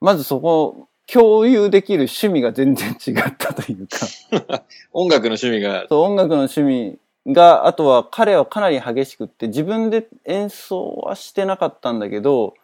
[0.00, 12.54] まずそこ、共有できる趣味が全然違ったというか、 音楽の趣味が、そう音楽の趣味が、あとは彼はかなり激しくって、自分で演奏はしてなかったんだけど、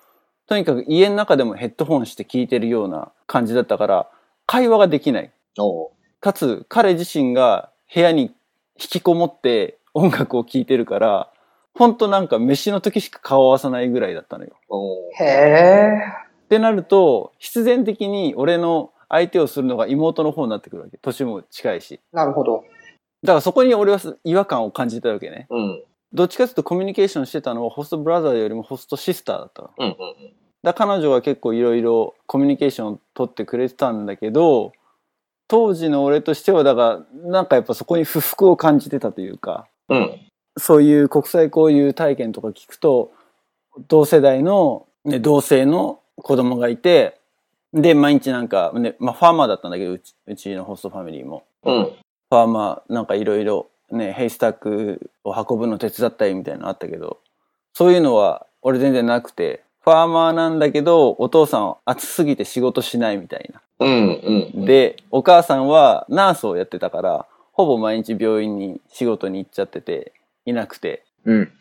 [0.46, 4.09] とにかく家の中でもヘッドホンして聴いてるような感じだったから、
[4.46, 5.31] 会話ができない。
[6.20, 8.33] かつ、彼自身が部屋に引
[8.77, 11.29] きこもって音楽を聴いてるから、
[11.75, 14.53] ほんとなんか飯の時しか顔を合わさないぐらいだったのよ。
[15.18, 16.01] へえ。
[16.44, 20.98] ってなると、必然的に俺の相手をするのが妹の方になってくるわけ。
[20.98, 22.01] 年も近いし。
[22.12, 22.64] なるほど。
[23.23, 25.47] だからそこに俺は違和感を感じたわけね。
[25.51, 25.83] うん。
[26.13, 29.71] どっちかというとコミュニケーションしてたのはホストブラザーよりもホストシスターだったの。
[29.79, 29.87] うん。
[29.87, 29.95] うん。
[30.63, 34.73] だから彼女は結構いろいろコミュニケーションを取ってくれてたんだけど、
[35.49, 40.21] 当時の俺としてはだから、なんかやっぱそこに不服を感じてたというか、うん。
[40.59, 43.13] そういう国際交流体験とか聞くと、
[43.89, 47.19] 同世代の、ね、同性の子供がいて、
[47.73, 51.45] で、毎日なんか、ね、まあファーマーだったんだけど、うちうちのホストファミリーも。
[51.65, 51.93] うん。
[52.33, 57.18] ファーマー、なんかいろいろ、ね、ヘイスタックを運ぶの手伝ったりみたいなのあったけど、
[57.75, 63.61] そういうのは俺全然なくて、ファーマーなんだけど、お父さんは暑すぎて仕事しないみたいな。
[63.81, 64.51] うん。
[64.55, 64.64] うん。
[64.64, 70.14] で、お母さんはナースをやってたから、ほぼ毎日病院に仕事に行っちゃってて、
[70.47, 71.53] いなくて、うん。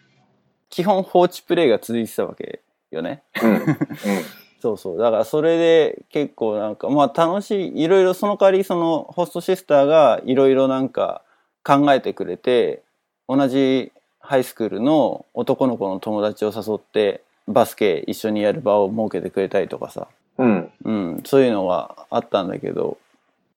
[0.69, 3.23] 基本放置プレイが続いてたわけよね。
[3.43, 3.65] うん。
[4.61, 4.97] そうそう。
[4.97, 11.23] だからそれで結構なんか、まあ楽しい、いろいろその代わりそのホストシスターがいろいろなんか
[11.63, 12.83] 考えてくれて、
[13.27, 20.07] 同じハイスクールの男の子の友達を誘ってバスケ一緒にやる場を設けてくれたりとかさ。
[20.37, 20.71] うん。
[20.83, 22.97] うん、そういうのがあったんだけど、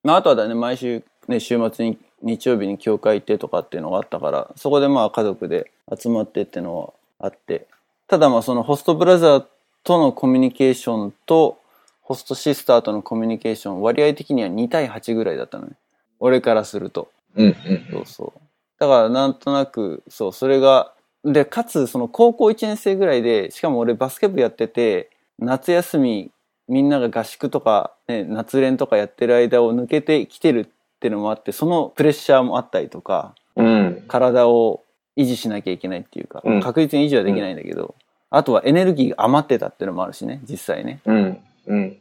[0.03, 7.67] まああとはだね、毎週ね、週末に日曜日に教会行ってとかっていうのがあったから、そこでまあ家族で集まってっていうのはあって、
[8.09, 9.45] ただまあそのホストブラザー
[9.85, 11.59] とのコミュニケーションと、
[12.01, 15.73] ホストシスターとのコミュニケーション、割合的には2対8ぐらいだったのね。
[16.20, 17.09] 俺からすると。
[17.37, 17.55] うん。
[17.90, 18.40] そうそう。
[18.79, 20.92] だからなんとなく、そう、それが、
[21.25, 26.30] で、かつ、その高校1年生ぐらいで、しかも俺バスケ部やってて、夏休み、
[26.68, 30.64] みんなが合宿とか、ね、夏練とかやってる間を抜けてきてるっ
[31.01, 34.05] ていうのもあって、そのプレッシャーもあったりとか、うん。
[34.09, 34.82] 体を
[35.16, 37.95] 維持しなきゃいけないっていうか、うん確実に維持はできないんだけど、
[38.31, 41.01] あとはエネルギーが余ってたっていうのもあるしね、実際ね。
[41.05, 41.39] うん。
[41.66, 41.97] うん。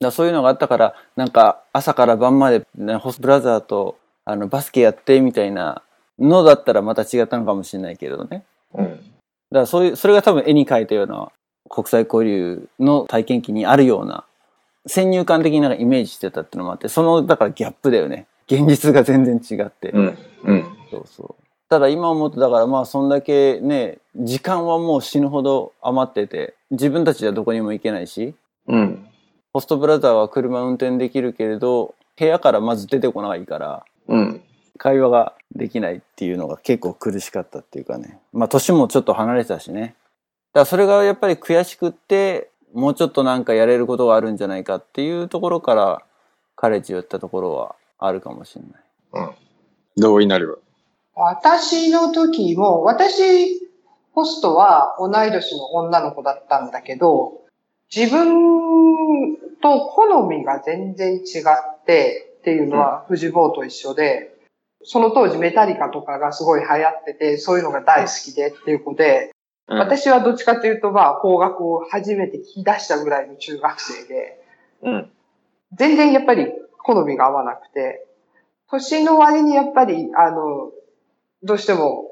[0.00, 5.82] だそういうのがあったから、なんか朝から晩まで、ね、ホストブラザーとあのバスケやってみたいな
[6.18, 8.44] のだったらまた違ったのかもしれないけどね。
[8.74, 8.86] うん。
[8.86, 9.00] だか
[9.50, 11.30] らそういう、それが多分絵に描いたような
[11.68, 14.24] 国際交流の体験記にあるような
[14.86, 18.26] 先入観的になんかイメージしてたっていうのもあって、その、だからギャップだよね。
[18.46, 19.90] 現実が全然違って。
[19.90, 20.18] うん。
[20.44, 20.64] うん。
[20.90, 21.39] そうそう。
[21.70, 28.34] ただ今思うと、だからまあそんだけね、時間はもう死ぬほど余ってて、自分たちではどこにも行けないし、
[28.66, 29.06] うん。
[29.52, 34.42] ホストブラザーは車運転できるけれど、部屋からまず出てこないから、うん。
[34.78, 38.18] 会話ができないっていうのが結構苦しかったっていうかね。
[38.32, 39.80] まあ年もちょっと離れてたしね。
[39.80, 39.94] だか
[40.54, 46.02] らそれがやっぱり悔しくって、もうちょっとなんかやれることがあるんじゃないかっていうところから、
[46.56, 48.62] カレッジをやったところはあるかもしれ
[49.22, 49.34] ない。
[49.96, 50.56] 同意なれば。
[51.14, 53.60] 私の時も、私、
[54.12, 57.42] ホストは同い年の女の子だったんだけど、
[57.94, 64.34] 自分と好みが全然違ってっていうのはフジボーと一緒で、
[64.82, 69.40] その当時メタリカとかがすごい流行ってて、そういうのが大好きでっていう子で、うん
[69.72, 74.42] 私はどっちかというとまあ邦楽を初めて聞き出したぐらいの中学生で、
[74.82, 75.10] うん。
[75.74, 76.48] 全然やっぱり
[76.82, 78.04] 好みが合わなくて、
[78.68, 80.72] 年の割にやっぱり、あの、
[81.42, 82.10] どうしても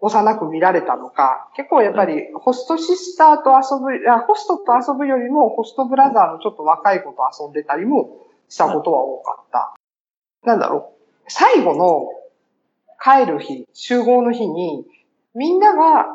[0.00, 9.74] 幼く見られたのか、結構やっぱりホストシスターと遊ぶ、あホストと遊ぶよりもホストブラザーのちょっと若い子と遊んでたりもしたことは多かった。
[10.44, 12.08] なんだろう、最後の
[13.02, 14.84] 帰る日、集合の日に、
[15.34, 16.06] みんなが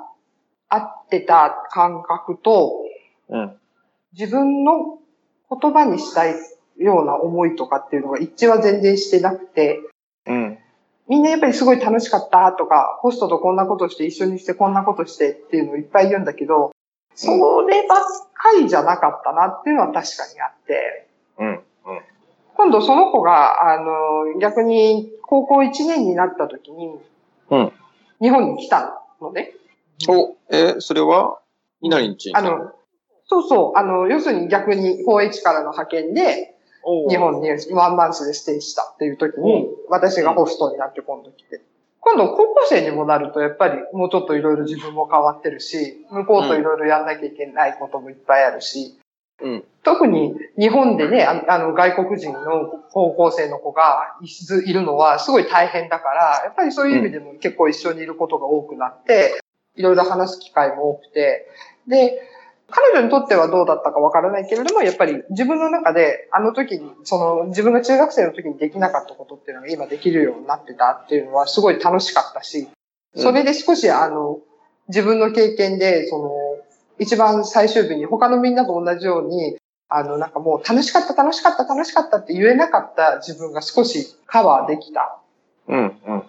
[0.69, 2.83] 会ってた感覚と、
[3.29, 3.57] うん。
[4.13, 4.99] 自分の
[5.49, 6.35] 言葉にしたい
[6.77, 9.79] ような思いとかっていうのが一致は全然してなくて、
[10.25, 10.59] うん。
[11.10, 16.72] みんなやっぱりすごい楽しかったとか、ホストとこんなことして一緒にしてこんなことしてっていうのをいっぱい言うんだけど、
[17.16, 17.32] そ
[17.68, 17.99] ればっ
[18.34, 21.08] かりじゃなかったなっていうのは確かにあって、
[21.39, 21.60] うん。
[22.55, 26.99] 今度その子が、あの、逆に高校1年になった時に、
[27.49, 27.72] うん
[28.20, 29.53] 日本に来たのね。
[30.08, 31.39] お、え、それは、
[31.82, 32.72] 稲荷んちに来たあの、
[33.28, 36.57] そうそう、あの、要するに逆に 4H からの派遣で、お
[37.09, 41.61] 日本にワンマンスでステイしたっていう時に、私がホストになって今度来て。
[41.99, 48.97] 今度高校生にもなるとやっぱりもうちょっといろいろ自分も変わってるし、向こうといろいろやんなきゃいけないこともいっぱいあるし、
[49.41, 49.63] うん。
[49.84, 54.17] 特に日本でね、ああの外国人の高校生の子が
[54.65, 59.39] いるのはすごい大変だから、やっぱりそういう意味でも結構一緒にいることが多くなって、
[59.75, 61.47] いろいろ話す機会も多くて、
[61.88, 62.21] で、
[62.70, 72.68] 彼女にとってはどうだったかわからないけれども、やっぱり自分の中であの時に、その自分が中学生の時にできなかったことっていうのが今できるようになってたっていうのはすごい楽しかったし、
[73.15, 74.39] それで少しあの、
[74.89, 76.32] 自分の経験で、その、
[76.99, 79.57] 一番最終日に他のみんなと同じように、
[79.89, 85.20] あの、なんかもう楽しかった楽しかった楽しかったって言えなかった自分が少しカバーできた。
[85.68, 85.78] うん。
[85.78, 86.15] うん。
[86.15, 86.24] うん。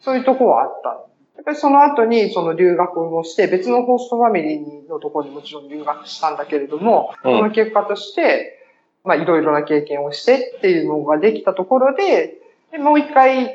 [0.00, 1.05] そういうとこはあった。
[1.46, 8.60] ぱりその後にその留学もして、別のホストファミリーのところにもちろん留学したんだけれども、うんその結果として、
[9.04, 12.34] まあいろいろな経験をしてっていうのができたところで、
[12.72, 13.54] でもう一回、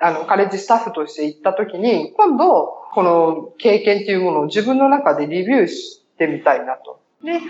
[0.00, 7.00] あの、カレッジスタッフとして行った時に、今度、この経験っていうものを自分の中でレビューしてみたいなと。
[7.24, 7.40] で、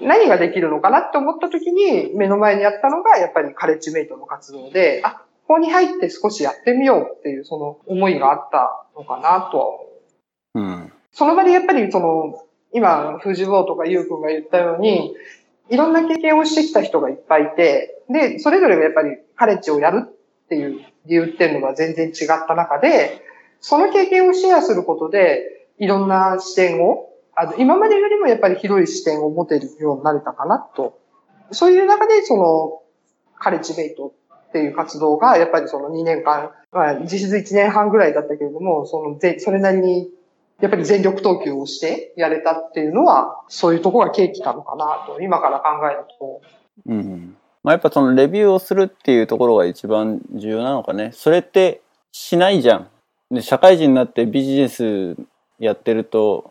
[0.00, 9.84] 何ができるのかなって思った時に、目の前にあったのが、やっぱりカレッジメイトの活動で、あ、ここに入って少しやってみようっていう、その思いがあったのかなとは思
[10.54, 10.60] う。
[10.60, 10.92] うん。
[11.12, 12.42] その場でやっぱりその、
[12.72, 15.14] 今、藤坊とかゆうくんが言ったように、
[15.70, 23.22] いろんな経験をしてきた人がいっぱいいて、で、それぞれがやっぱりカレッジをやるっていう理由っていうのが全然違った中で、
[23.60, 30.98] その経験をシェアすることで、いろんな視点を、あの今までよりもやっぱり広い視点を持てるようになれたかなと。
[31.52, 32.82] そういう中で、その、
[33.38, 34.12] カレッジメイト
[34.56, 40.08] っていう活動が、やっぱりその2年間、まあ、実質1年半ぐらいだったけれども、そのぜ、それなりに
[40.60, 46.40] やっぱり全力投球をしてやれたっていうのは、そういうところが契機なのかなと、今から考えると。
[46.86, 47.36] うん。
[47.62, 51.10] まあ、やっぱそのレビューをするっていうところが一番重要なのかね。
[51.12, 51.82] それって
[52.12, 52.88] しないじゃん。
[53.30, 55.16] で、社会人になってビジネス
[55.58, 56.50] やってると、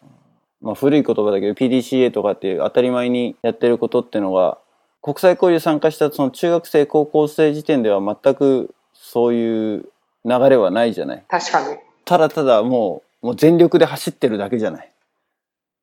[0.61, 4.59] まあ古い言葉だけど PDCA とかっていう当たり前にやってることっていうのが、
[5.05, 9.85] 国際交流参加したその中学生、高校生時点では全くそういう
[10.25, 11.23] 流れはないじゃない。
[11.27, 11.77] 確かに。
[12.05, 14.91] ただただもう、もう全力で走ってるだけじゃない。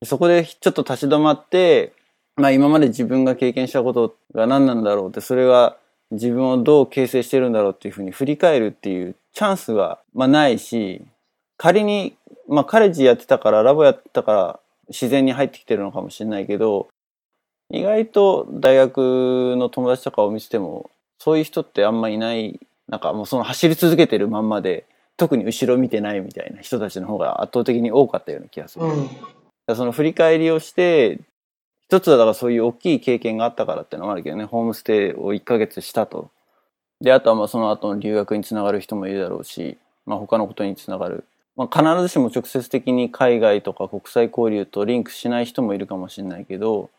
[0.03, 1.93] そこでちょっと立ち止まって、
[2.35, 5.77] まあ今まで自分が経験したことが何なんだろうって、それが
[6.11, 11.01] 自分をどう形成してるんだろうっていうふうに振り返るっていうチャンスは、まあないし、
[11.55, 12.17] 仮に、
[12.49, 14.59] まあカレッジやってたから、ラボやってたから
[14.89, 16.89] 自然に入ってきてるのかもしれないけど、
[17.69, 20.89] 意外と大学の友達とかを見てても、
[21.19, 24.85] そういう人ってあんまいない、なんかもうその走り続けてるまんまで、
[25.17, 28.85] 特に後ろ見てないみたいな人たちの方が圧倒的に多かったような気がする。
[28.85, 29.09] うん。
[29.75, 31.19] その振り返りをして、
[31.87, 36.31] 一つはだからそういう大きい経験があったからっていうのもあるけどね、ホームステイを1ヶ月したと。
[37.01, 41.25] で、あとはまあその後の留学につながる人もいるだろうし、まあ他のことにつながる。
[41.55, 46.89] まあ必ずしも直接的に海外とか国際交流とリンクしない人もいるかもしれないけど、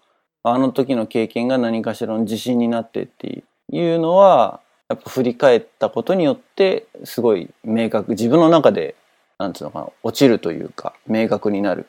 [0.47, 3.43] あの時の経験が何かしらの自信になってって
[3.73, 8.95] いうのは、やっぱ振り返ったことによって、すごい明確、自分の中で、
[9.39, 11.87] なんつうのかな、落ちるというか、明確になる。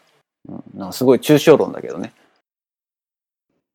[0.48, 2.14] うん、なんかすごい抽象論だけどね。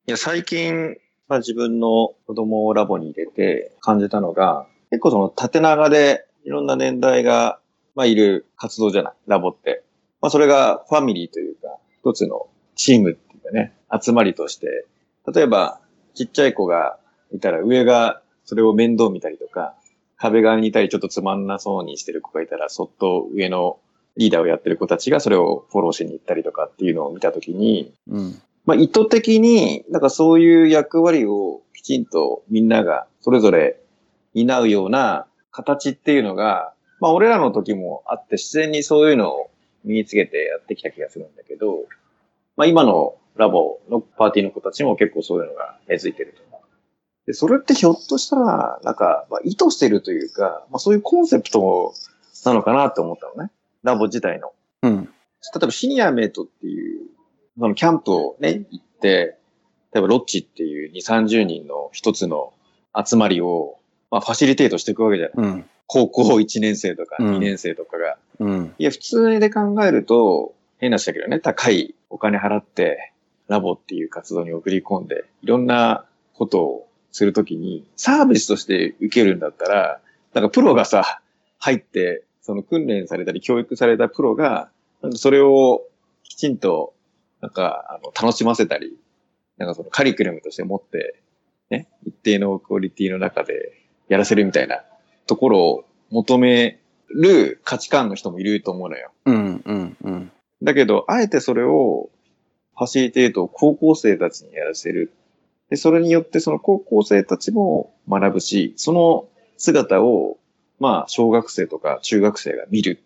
[0.06, 0.96] いや、最近、
[1.28, 7.60] まあ、自分の子供をラボに入れて感じたのが、結構その縦長でいろんな年代が、
[7.94, 9.84] まあ、いる活動じゃない、ラボって。
[10.22, 13.72] まあ、それがファミリーというか、一つのチームっていうかね、
[14.02, 14.86] 集まりとして、
[15.32, 15.80] 例えば、
[16.14, 16.98] ちっちゃい子が
[17.32, 19.74] いたら上がそれを面倒見たりとか、
[20.16, 23.78] 壁側にいたりちょっとつまんなそうにしてる子がいたら、そっと上の
[24.16, 28.42] リーダーをやってる子たちがそれをフォローしに行ったりとかっていうのを見たときに、うん。
[28.66, 33.78] まあ、意図的に、なんかそういう役割をきちんとみんながそれぞれ
[34.34, 39.50] 担うような形っていうのが、まあ、俺らの時もあって自然にそういうのを
[39.84, 41.84] 身につけてやってきた気がするんだけど、
[42.56, 47.26] まあ、今のラボのパーティーの子たちも結構そういうのが根付いてると思う。
[47.26, 51.94] で、それってひょっとしたら、なんか、まあ、意図してるというか、まあ、そういうコンセプト
[52.44, 53.50] なのかなって思ったのね。
[53.82, 54.52] ラボ自体の。
[54.82, 55.04] うん。
[55.04, 55.08] 例
[55.62, 57.06] えばシニアメイトっていう、
[57.58, 59.36] そのキャンプをね、行って、
[59.92, 62.52] 例えばロッチっていう2、30人の一つの
[62.94, 63.78] 集まりを、
[64.10, 65.50] まあファシリテートしていくわけじゃない。
[65.50, 65.64] うん。
[65.86, 68.16] 高校1年生とかうん2年生とかが。
[68.38, 68.74] うん。
[68.78, 73.12] いや、普通で考えると、変な話だけどね、高いお金払って、
[73.50, 80.00] ラボっていう活動に送り込んで、いろんなことをするときに、サービスとして受けるんだったら、
[80.32, 81.20] なんかプロがさ、
[81.58, 84.70] 入って、その訓練されたり教育されたプロが、
[85.02, 85.82] なんかそれを
[86.22, 86.94] きちんと、
[87.40, 88.96] なんか、あの、楽しませたり、
[89.58, 91.20] なんかそのカリキュラムとして持って、
[91.70, 93.72] ね、一定のクオリティの中で
[94.08, 94.84] やらせるみたいな
[95.26, 96.78] ところを求め
[97.08, 99.10] る価値観の人もいると思うのよ。
[99.24, 99.62] うん。
[99.64, 99.96] うん。
[100.02, 100.32] うん。
[100.62, 102.10] だけど、あえてそれを
[102.80, 105.12] ファシリテートを高校生たちにやらせる。
[105.68, 109.28] で、それによってその高校生たちも学ぶし、その
[109.58, 110.38] 姿を、
[110.78, 113.02] まあ、小学生とか中学生が見る。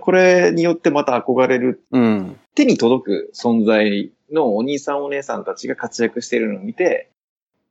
[0.00, 1.84] これによってまた憧れる。
[1.90, 2.40] うん。
[2.54, 7.10] 手に届く存在のお兄さんお姉さんたちが活躍しているのを見て、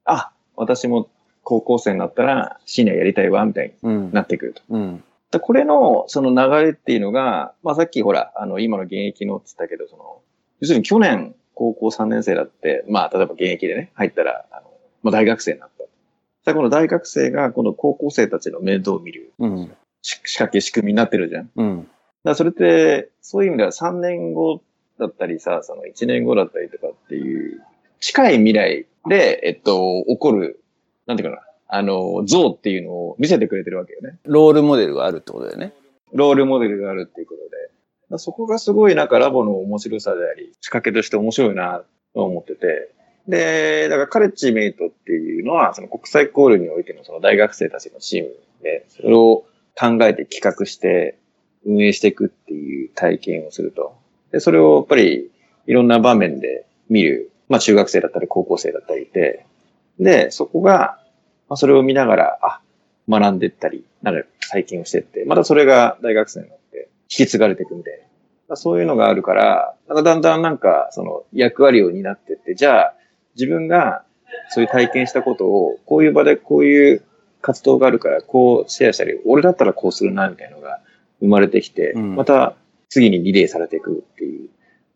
[0.05, 1.09] あ、私も
[1.41, 4.11] 高校生になったらシニアやりたいわ、みたいにうん。
[4.11, 4.61] なってくると。
[4.69, 5.03] うん。
[5.31, 10.21] だこれの、その流れっていうのが、まあさっきほら、あの、今の現役のって言ったけど、その、
[10.59, 15.83] 要するに去年、高校3年生だって、まあ例えば現役でね、入ったら、あの、まあ大学生になった。
[16.45, 19.71] さあこの大学生が、この高校生たちの面倒を見るうん。
[20.03, 21.49] し仕掛け、仕組みになってるじゃん。
[21.55, 21.87] うん。
[22.23, 24.61] らそれって、そういう意味では3年後
[24.99, 27.61] だったりさ、その1年後だったりとかっていう、
[27.99, 30.61] 近い未来で、えっと、起こる、
[31.07, 34.19] なんていうかな、あの、像っていうのを見せてくれてるわけよね。
[34.25, 35.73] ロールモデルがあるってことだよね。
[36.13, 37.71] ロールモデルがあるっていうことで。
[38.17, 41.83] そこがすごいなんかラボの面白さであり、仕掛けとして面白いな
[42.13, 42.91] と思ってて。
[43.27, 48.29] で、だからカレッジメイトっていうのは、その国際交流においてのその大学生たちのチーム
[48.63, 49.43] で、それを
[49.77, 51.17] 考えて企画して
[51.65, 53.97] 運営していくっていう体験をすると。
[54.31, 55.29] で、それをやっぱり
[55.67, 59.45] いろんな場面で見る、まあ中学生だったり高校生だったりいて、
[59.99, 60.99] で、そこが、
[61.49, 62.61] まあそれを見ながら、あ、
[63.09, 66.56] 学んでったり、なんか体験をしてって、またそれが大学生になって
[67.09, 68.07] 引き継がれていくんで、
[68.47, 72.93] まあそういうのがあるから、なんかだんだんなんかその役割を担ってって、じゃあ
[73.35, 74.03] 自分が
[74.49, 77.03] そういう体験したことを、こういう場でこういう
[77.41, 80.81] 活動があるからこうシェアしたり、俺だったらこうするな、みたいなのが
[81.19, 82.55] 生まれてきて、うんまた
[82.89, 84.49] 次にリレーされていくっていう。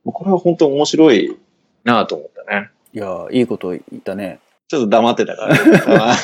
[0.06, 1.38] これは本当面白い
[1.84, 2.70] なと思ったね。
[2.94, 4.40] いやー、いいこと言ったね。
[4.68, 6.16] ちょっと黙ってたから、あ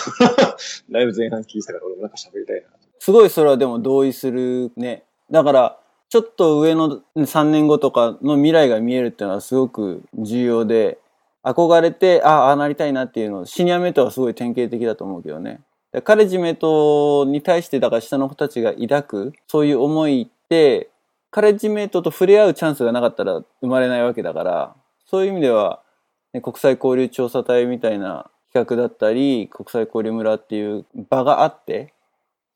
[0.90, 2.68] だいぶ前半聞いてたから俺もなんか喋りたいな。
[3.00, 5.04] すごいそれはでも同意するね。
[5.32, 11.00] だから、ちょっと上の3年後とかの未来が見えるっていうのはすごく重要で、
[11.44, 15.62] 憧れて、ああ、ああなりたいなっていうのを、シニアメイトはすごい典型的だと思うけどね。
[15.94, 20.90] でカレッジメイトに対して、だから下の子たちが抱く、そういう思いって、
[21.32, 24.76] カレッジメイトと触れ合うチャンスがなかったら生まれないわけだから、
[25.06, 25.82] そういう意味では、
[26.34, 31.94] ね、国際交流調査隊みたいな企画だったり、国際交流村っていう場があって、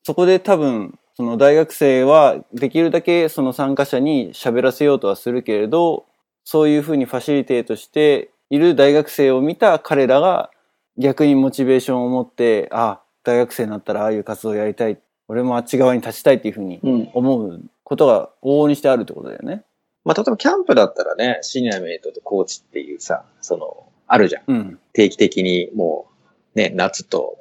[0.02, 6.06] そこで多分、その大学生はできるだけその参加者に喋らせようとはするけれど、
[6.42, 10.50] そういうふうにファシリテートしている大学生を見た彼らが
[10.98, 14.98] 逆にモチベーションを持って、あ、大学生になったらああいう活動をやりたい。
[15.28, 17.10] 俺もあっち側に立ちたいっていうふうにうん。
[17.14, 19.62] 思うことが往々にしてあるってことだよね。
[20.04, 24.42] まあ、例えばキャンプだったらね、シニアメイトとコーチっていうさ、その、あるじゃん。
[24.48, 24.78] うん。
[24.92, 26.08] 定期的にも
[26.56, 27.38] う、ね、夏と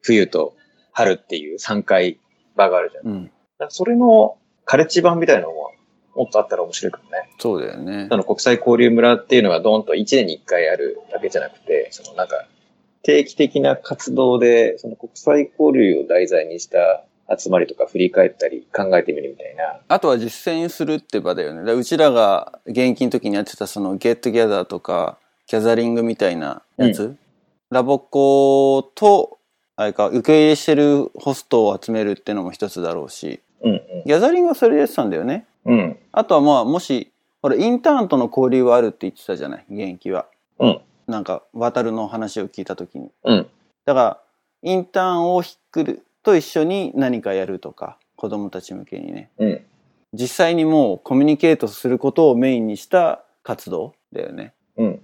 [0.00, 0.54] 冬と
[0.92, 2.18] 春っていう3回
[2.58, 3.04] 場があるじゃん。
[3.04, 3.30] だかうん。
[3.58, 4.36] らそれの
[4.66, 5.72] カレッジ版みたいなのも
[6.14, 7.30] もっとあったら面白いかもね。
[7.38, 8.16] そうだよねそ。
[8.16, 12.44] の国際交流村っていうのがドーンと1年に1回あるだけじゃなくて、そのなんか、
[13.02, 17.04] 定期的な活動で、その国際交流を題材にした
[17.34, 19.80] 集まりとか振り返ったり考えてみるみたいな。
[19.86, 21.62] あとは実践するって場だよね。
[21.64, 27.16] らうちらが現役の時にやってたそのゲットギャザーとか、ギャザリングみたいなやつ？
[27.70, 29.37] ラボコと、
[29.80, 33.80] あれか、受け入れしてるホストを集めるっていうのも一つだろうし、うんうん。
[34.06, 35.46] ギャザリングはそれでやってたんだよね。
[35.66, 35.96] うん。
[36.10, 37.12] あとはまあ、もし、
[37.42, 40.26] ほら、インターンとの交流はあるって言ってたじゃない、現役は。
[40.58, 40.80] うん。
[41.06, 43.12] なんか、渡るの話を聞いた時に。
[43.22, 43.46] うん。
[43.84, 44.20] だから、
[44.62, 49.30] インターンをひっくると一緒に何かやるとか、子供たち向けにね。
[49.38, 49.60] うん。
[50.12, 54.54] 実際にもうコミュニケートすることをメインにした活動だよね。
[54.76, 55.02] うん。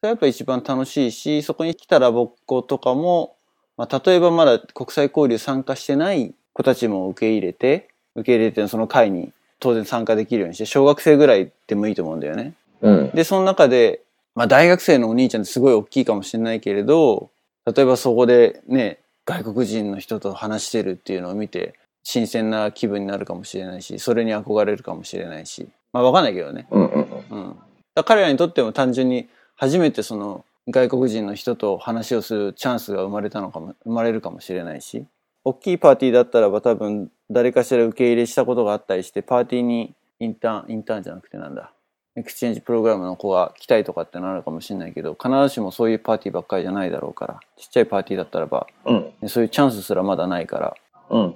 [0.00, 3.33] それやっぱ一番楽しいし、そこに来たラボっ子とかも、
[3.76, 12.54] まあ、例えばまだ国際交流参加してない子たちも受け入れて、受け入れてその会に当然参加できるようにして、小学生ぐらいでもいいと思うんだよね。
[12.80, 13.10] うん。
[13.10, 14.00] で、その中で、
[14.34, 17.30] まあ大学生のお兄ちゃんってすごい大きいかもしれないけれど、
[17.66, 26.66] 例えばそこでね、外国人の人と話してるっていうのを見て、新鮮な気分になるかもしれないし、それに憧れるかもしれないし、まあわかんないけどね。
[26.70, 26.86] うん。
[26.86, 27.06] うん。
[27.30, 27.56] うん。
[28.04, 35.06] 彼らにとっても単純に初めてその外国人の人と話をするチャンスが生まれたのかも、生まれるかもしれないし、
[35.44, 41.72] 大きいパーティーだったらば多分誰かしら受け入れしたことがあったりして、パーティーにインターン、インターンじゃなくてなんだ、
[42.16, 49.12] エクスチェンジプログラムの子が来たいとかってのあるかもしれないけど、必ずしもそういうパーティーばっかりじゃないだろうから、ちっちゃいパーティーだったらば、うん。
[49.20, 50.74] ねそういうチャンスすらまだないから、
[51.10, 51.34] うん。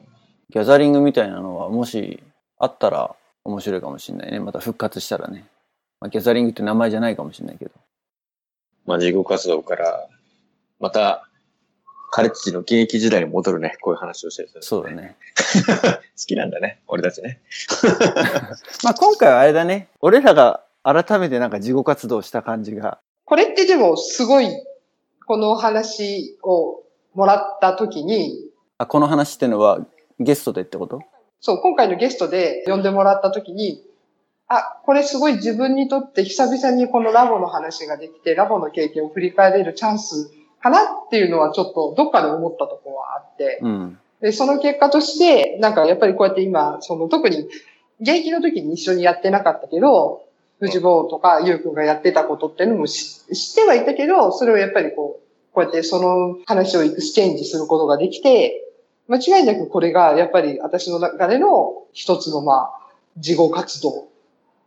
[0.51, 2.23] ギャザリングみたいなのはもし
[2.59, 3.15] あったら
[3.45, 4.41] 面白いかもしれないね。
[4.41, 5.45] また復活したらね。
[6.01, 7.73] まあ、ギャザリングって名前じゃないかもしれないけど。
[8.89, 10.09] まあ、事後活動から、
[10.81, 11.29] また、
[12.11, 14.49] カレッジの現役時代に戻るね、こういう話をしてる。
[14.63, 15.15] そうだね。
[16.17, 17.43] 好きなんだね、俺たちね。
[18.83, 19.89] まあ今回はあれだね。
[20.01, 22.99] 俺らが改めてなんか事後活動した感じが。
[23.27, 24.49] これってでもすごい、
[25.27, 26.83] この話を
[27.13, 29.85] もらった時に、あ、この話ってのは
[30.19, 31.03] ゲストでってこと？
[31.43, 33.85] そう、今回のゲストで呼んでもらった時に、
[34.49, 40.31] あ、これすごい自分にとって久々にこのラボの話ができて、ラボの経験を振り返れるチャンス
[40.63, 43.99] かなっていうのはちょっとどっかで思ったところはあって、うん。
[44.23, 47.47] で、その結果として、なんかやっぱりこうやって今、その特に
[48.01, 50.23] 現役の時に一緒にやってなかったけど、
[50.61, 58.65] 藤坊とかゆうくんがやってたことっていうのもし知ってはいたけど、それをやっぱりこう、こうやってその話を exchange することができて、
[59.09, 62.71] 間違いなくこれがやっぱり私の中での一つのまあ、
[63.19, 64.09] 事後活動。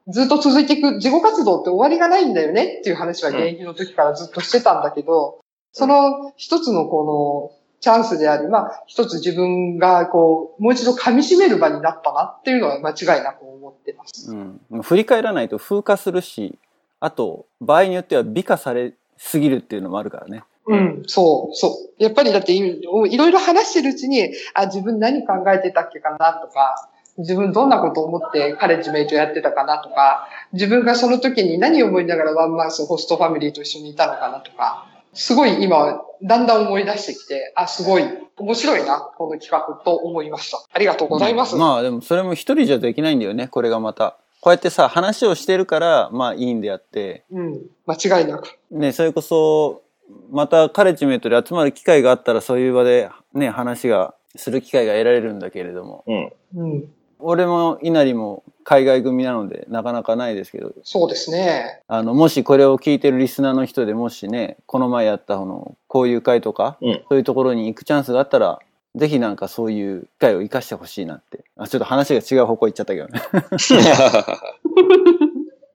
[0.08, 5.40] ずっと続いていく、事後活動って終わりがないんだよねっていう話は現役の時からずっとしてたんだけど、
[5.74, 14.32] その一つのこのチャンスであり、まあ一つ自分がこう、もう一度噛み締める場になったなっていうのは間違いなく思ってます。
[14.32, 14.82] うん。
[14.82, 16.58] 振り返らないと風化するし、
[17.00, 20.44] あと、場合によっては美化されすぎるっていうのもあるからね。
[20.68, 22.04] うん、そう、そう。
[22.04, 26.90] やっぱりだっていいろいろ話してるうちに、あ、自分何考えてたっけかなとか、
[27.22, 38.04] 自分どんなことを思ってカレッジメイトやってたかなとか、自分がその時に何を思いながらワンマンスホストファミリーと一緒にいたのかなとか、すごい今、だんだん思い出してきて、あ、すごい
[38.38, 40.64] 面白いな、この企画と思いました。
[40.72, 41.56] ありがとうございます。
[41.56, 44.18] まあでもそれも一人じゃできないんだよね、これがまた。
[44.42, 48.58] こうやってさ、話をしてるから、まあいいんであって、うん、間違いなく。
[48.72, 49.84] ね、それこそ、
[50.32, 56.04] またカレッジメイトで集まる機会があったらそういう場でね、話が、する機会が得られるんだけれども。
[56.08, 56.32] うん。
[56.56, 56.90] うん、
[57.24, 61.82] 俺も稲荷も海外組なのでなかなかないですけど、そうですね。
[61.88, 68.60] あの、もしこれを聞いてるリスナーの人でもしね、この前やったこの、交流会とか、うんそういうところに行くチャンスがあったら、
[68.96, 71.46] ぜひなんかそういう機会を活かしてほしいなって。
[71.58, 73.22] あ、ちょっと話が違う方向行っちゃったけどね。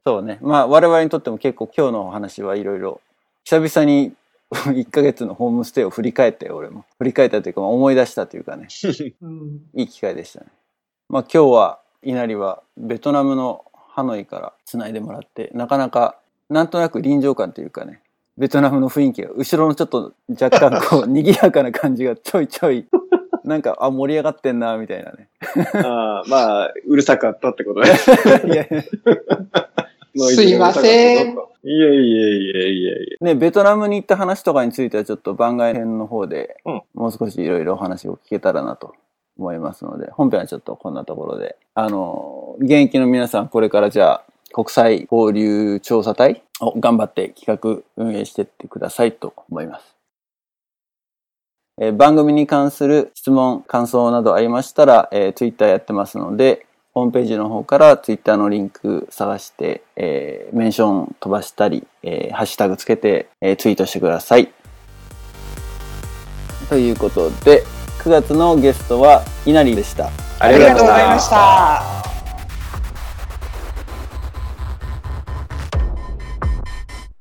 [0.04, 0.38] そうね。
[0.40, 3.00] まあ我々にとっても結構今日のお話はいろいろ、
[3.44, 4.12] 久々に
[4.52, 6.84] 1ヶ月のホームステイを振り返って俺も。
[6.98, 8.68] 振り返ったというか、まあ思い出したというかね。
[9.22, 10.46] うん、いい機会でしたね。
[11.08, 16.18] まあ今日は、稲荷はベトナムのハノイから繋いでもらって、なかなか、
[16.50, 18.00] なんとなく臨場感というかね、
[18.36, 22.86] ベトナムの雰囲気が、後ろのちょっと若干こう、賑やかな感じがちょいちょい、
[23.44, 25.28] なんか、あ、盛り上がってんな、みたいなね。
[25.74, 27.90] あーまあ、うるさかったってことね。
[28.52, 28.82] いやいや
[30.34, 31.36] すいません。
[31.62, 38.94] いやいやいやいやいやいね、ベトナムに行った話とかについてはちょっと番外編の方でうん、もう少しいろいろお話を聞けたらなと
[39.38, 49.96] 思いますので、本編はちょっとこんなところで、あの、現役の皆さんこれからじゃあ、国際交流調査隊を頑張って企画運営していってくださいと思います。
[51.78, 64.50] えー番組に関する質問、感想などありましたら、えー Twitter やってますので、ホームページの方から Twitter のリンク探して、えーメンション飛ばしたり、えーハッシュタグつけて、えーツイートしてください。
[66.70, 67.62] ということで、
[68.06, 70.06] 9月のゲストは稲荷でした。
[70.06, 72.15] あありがとうございました。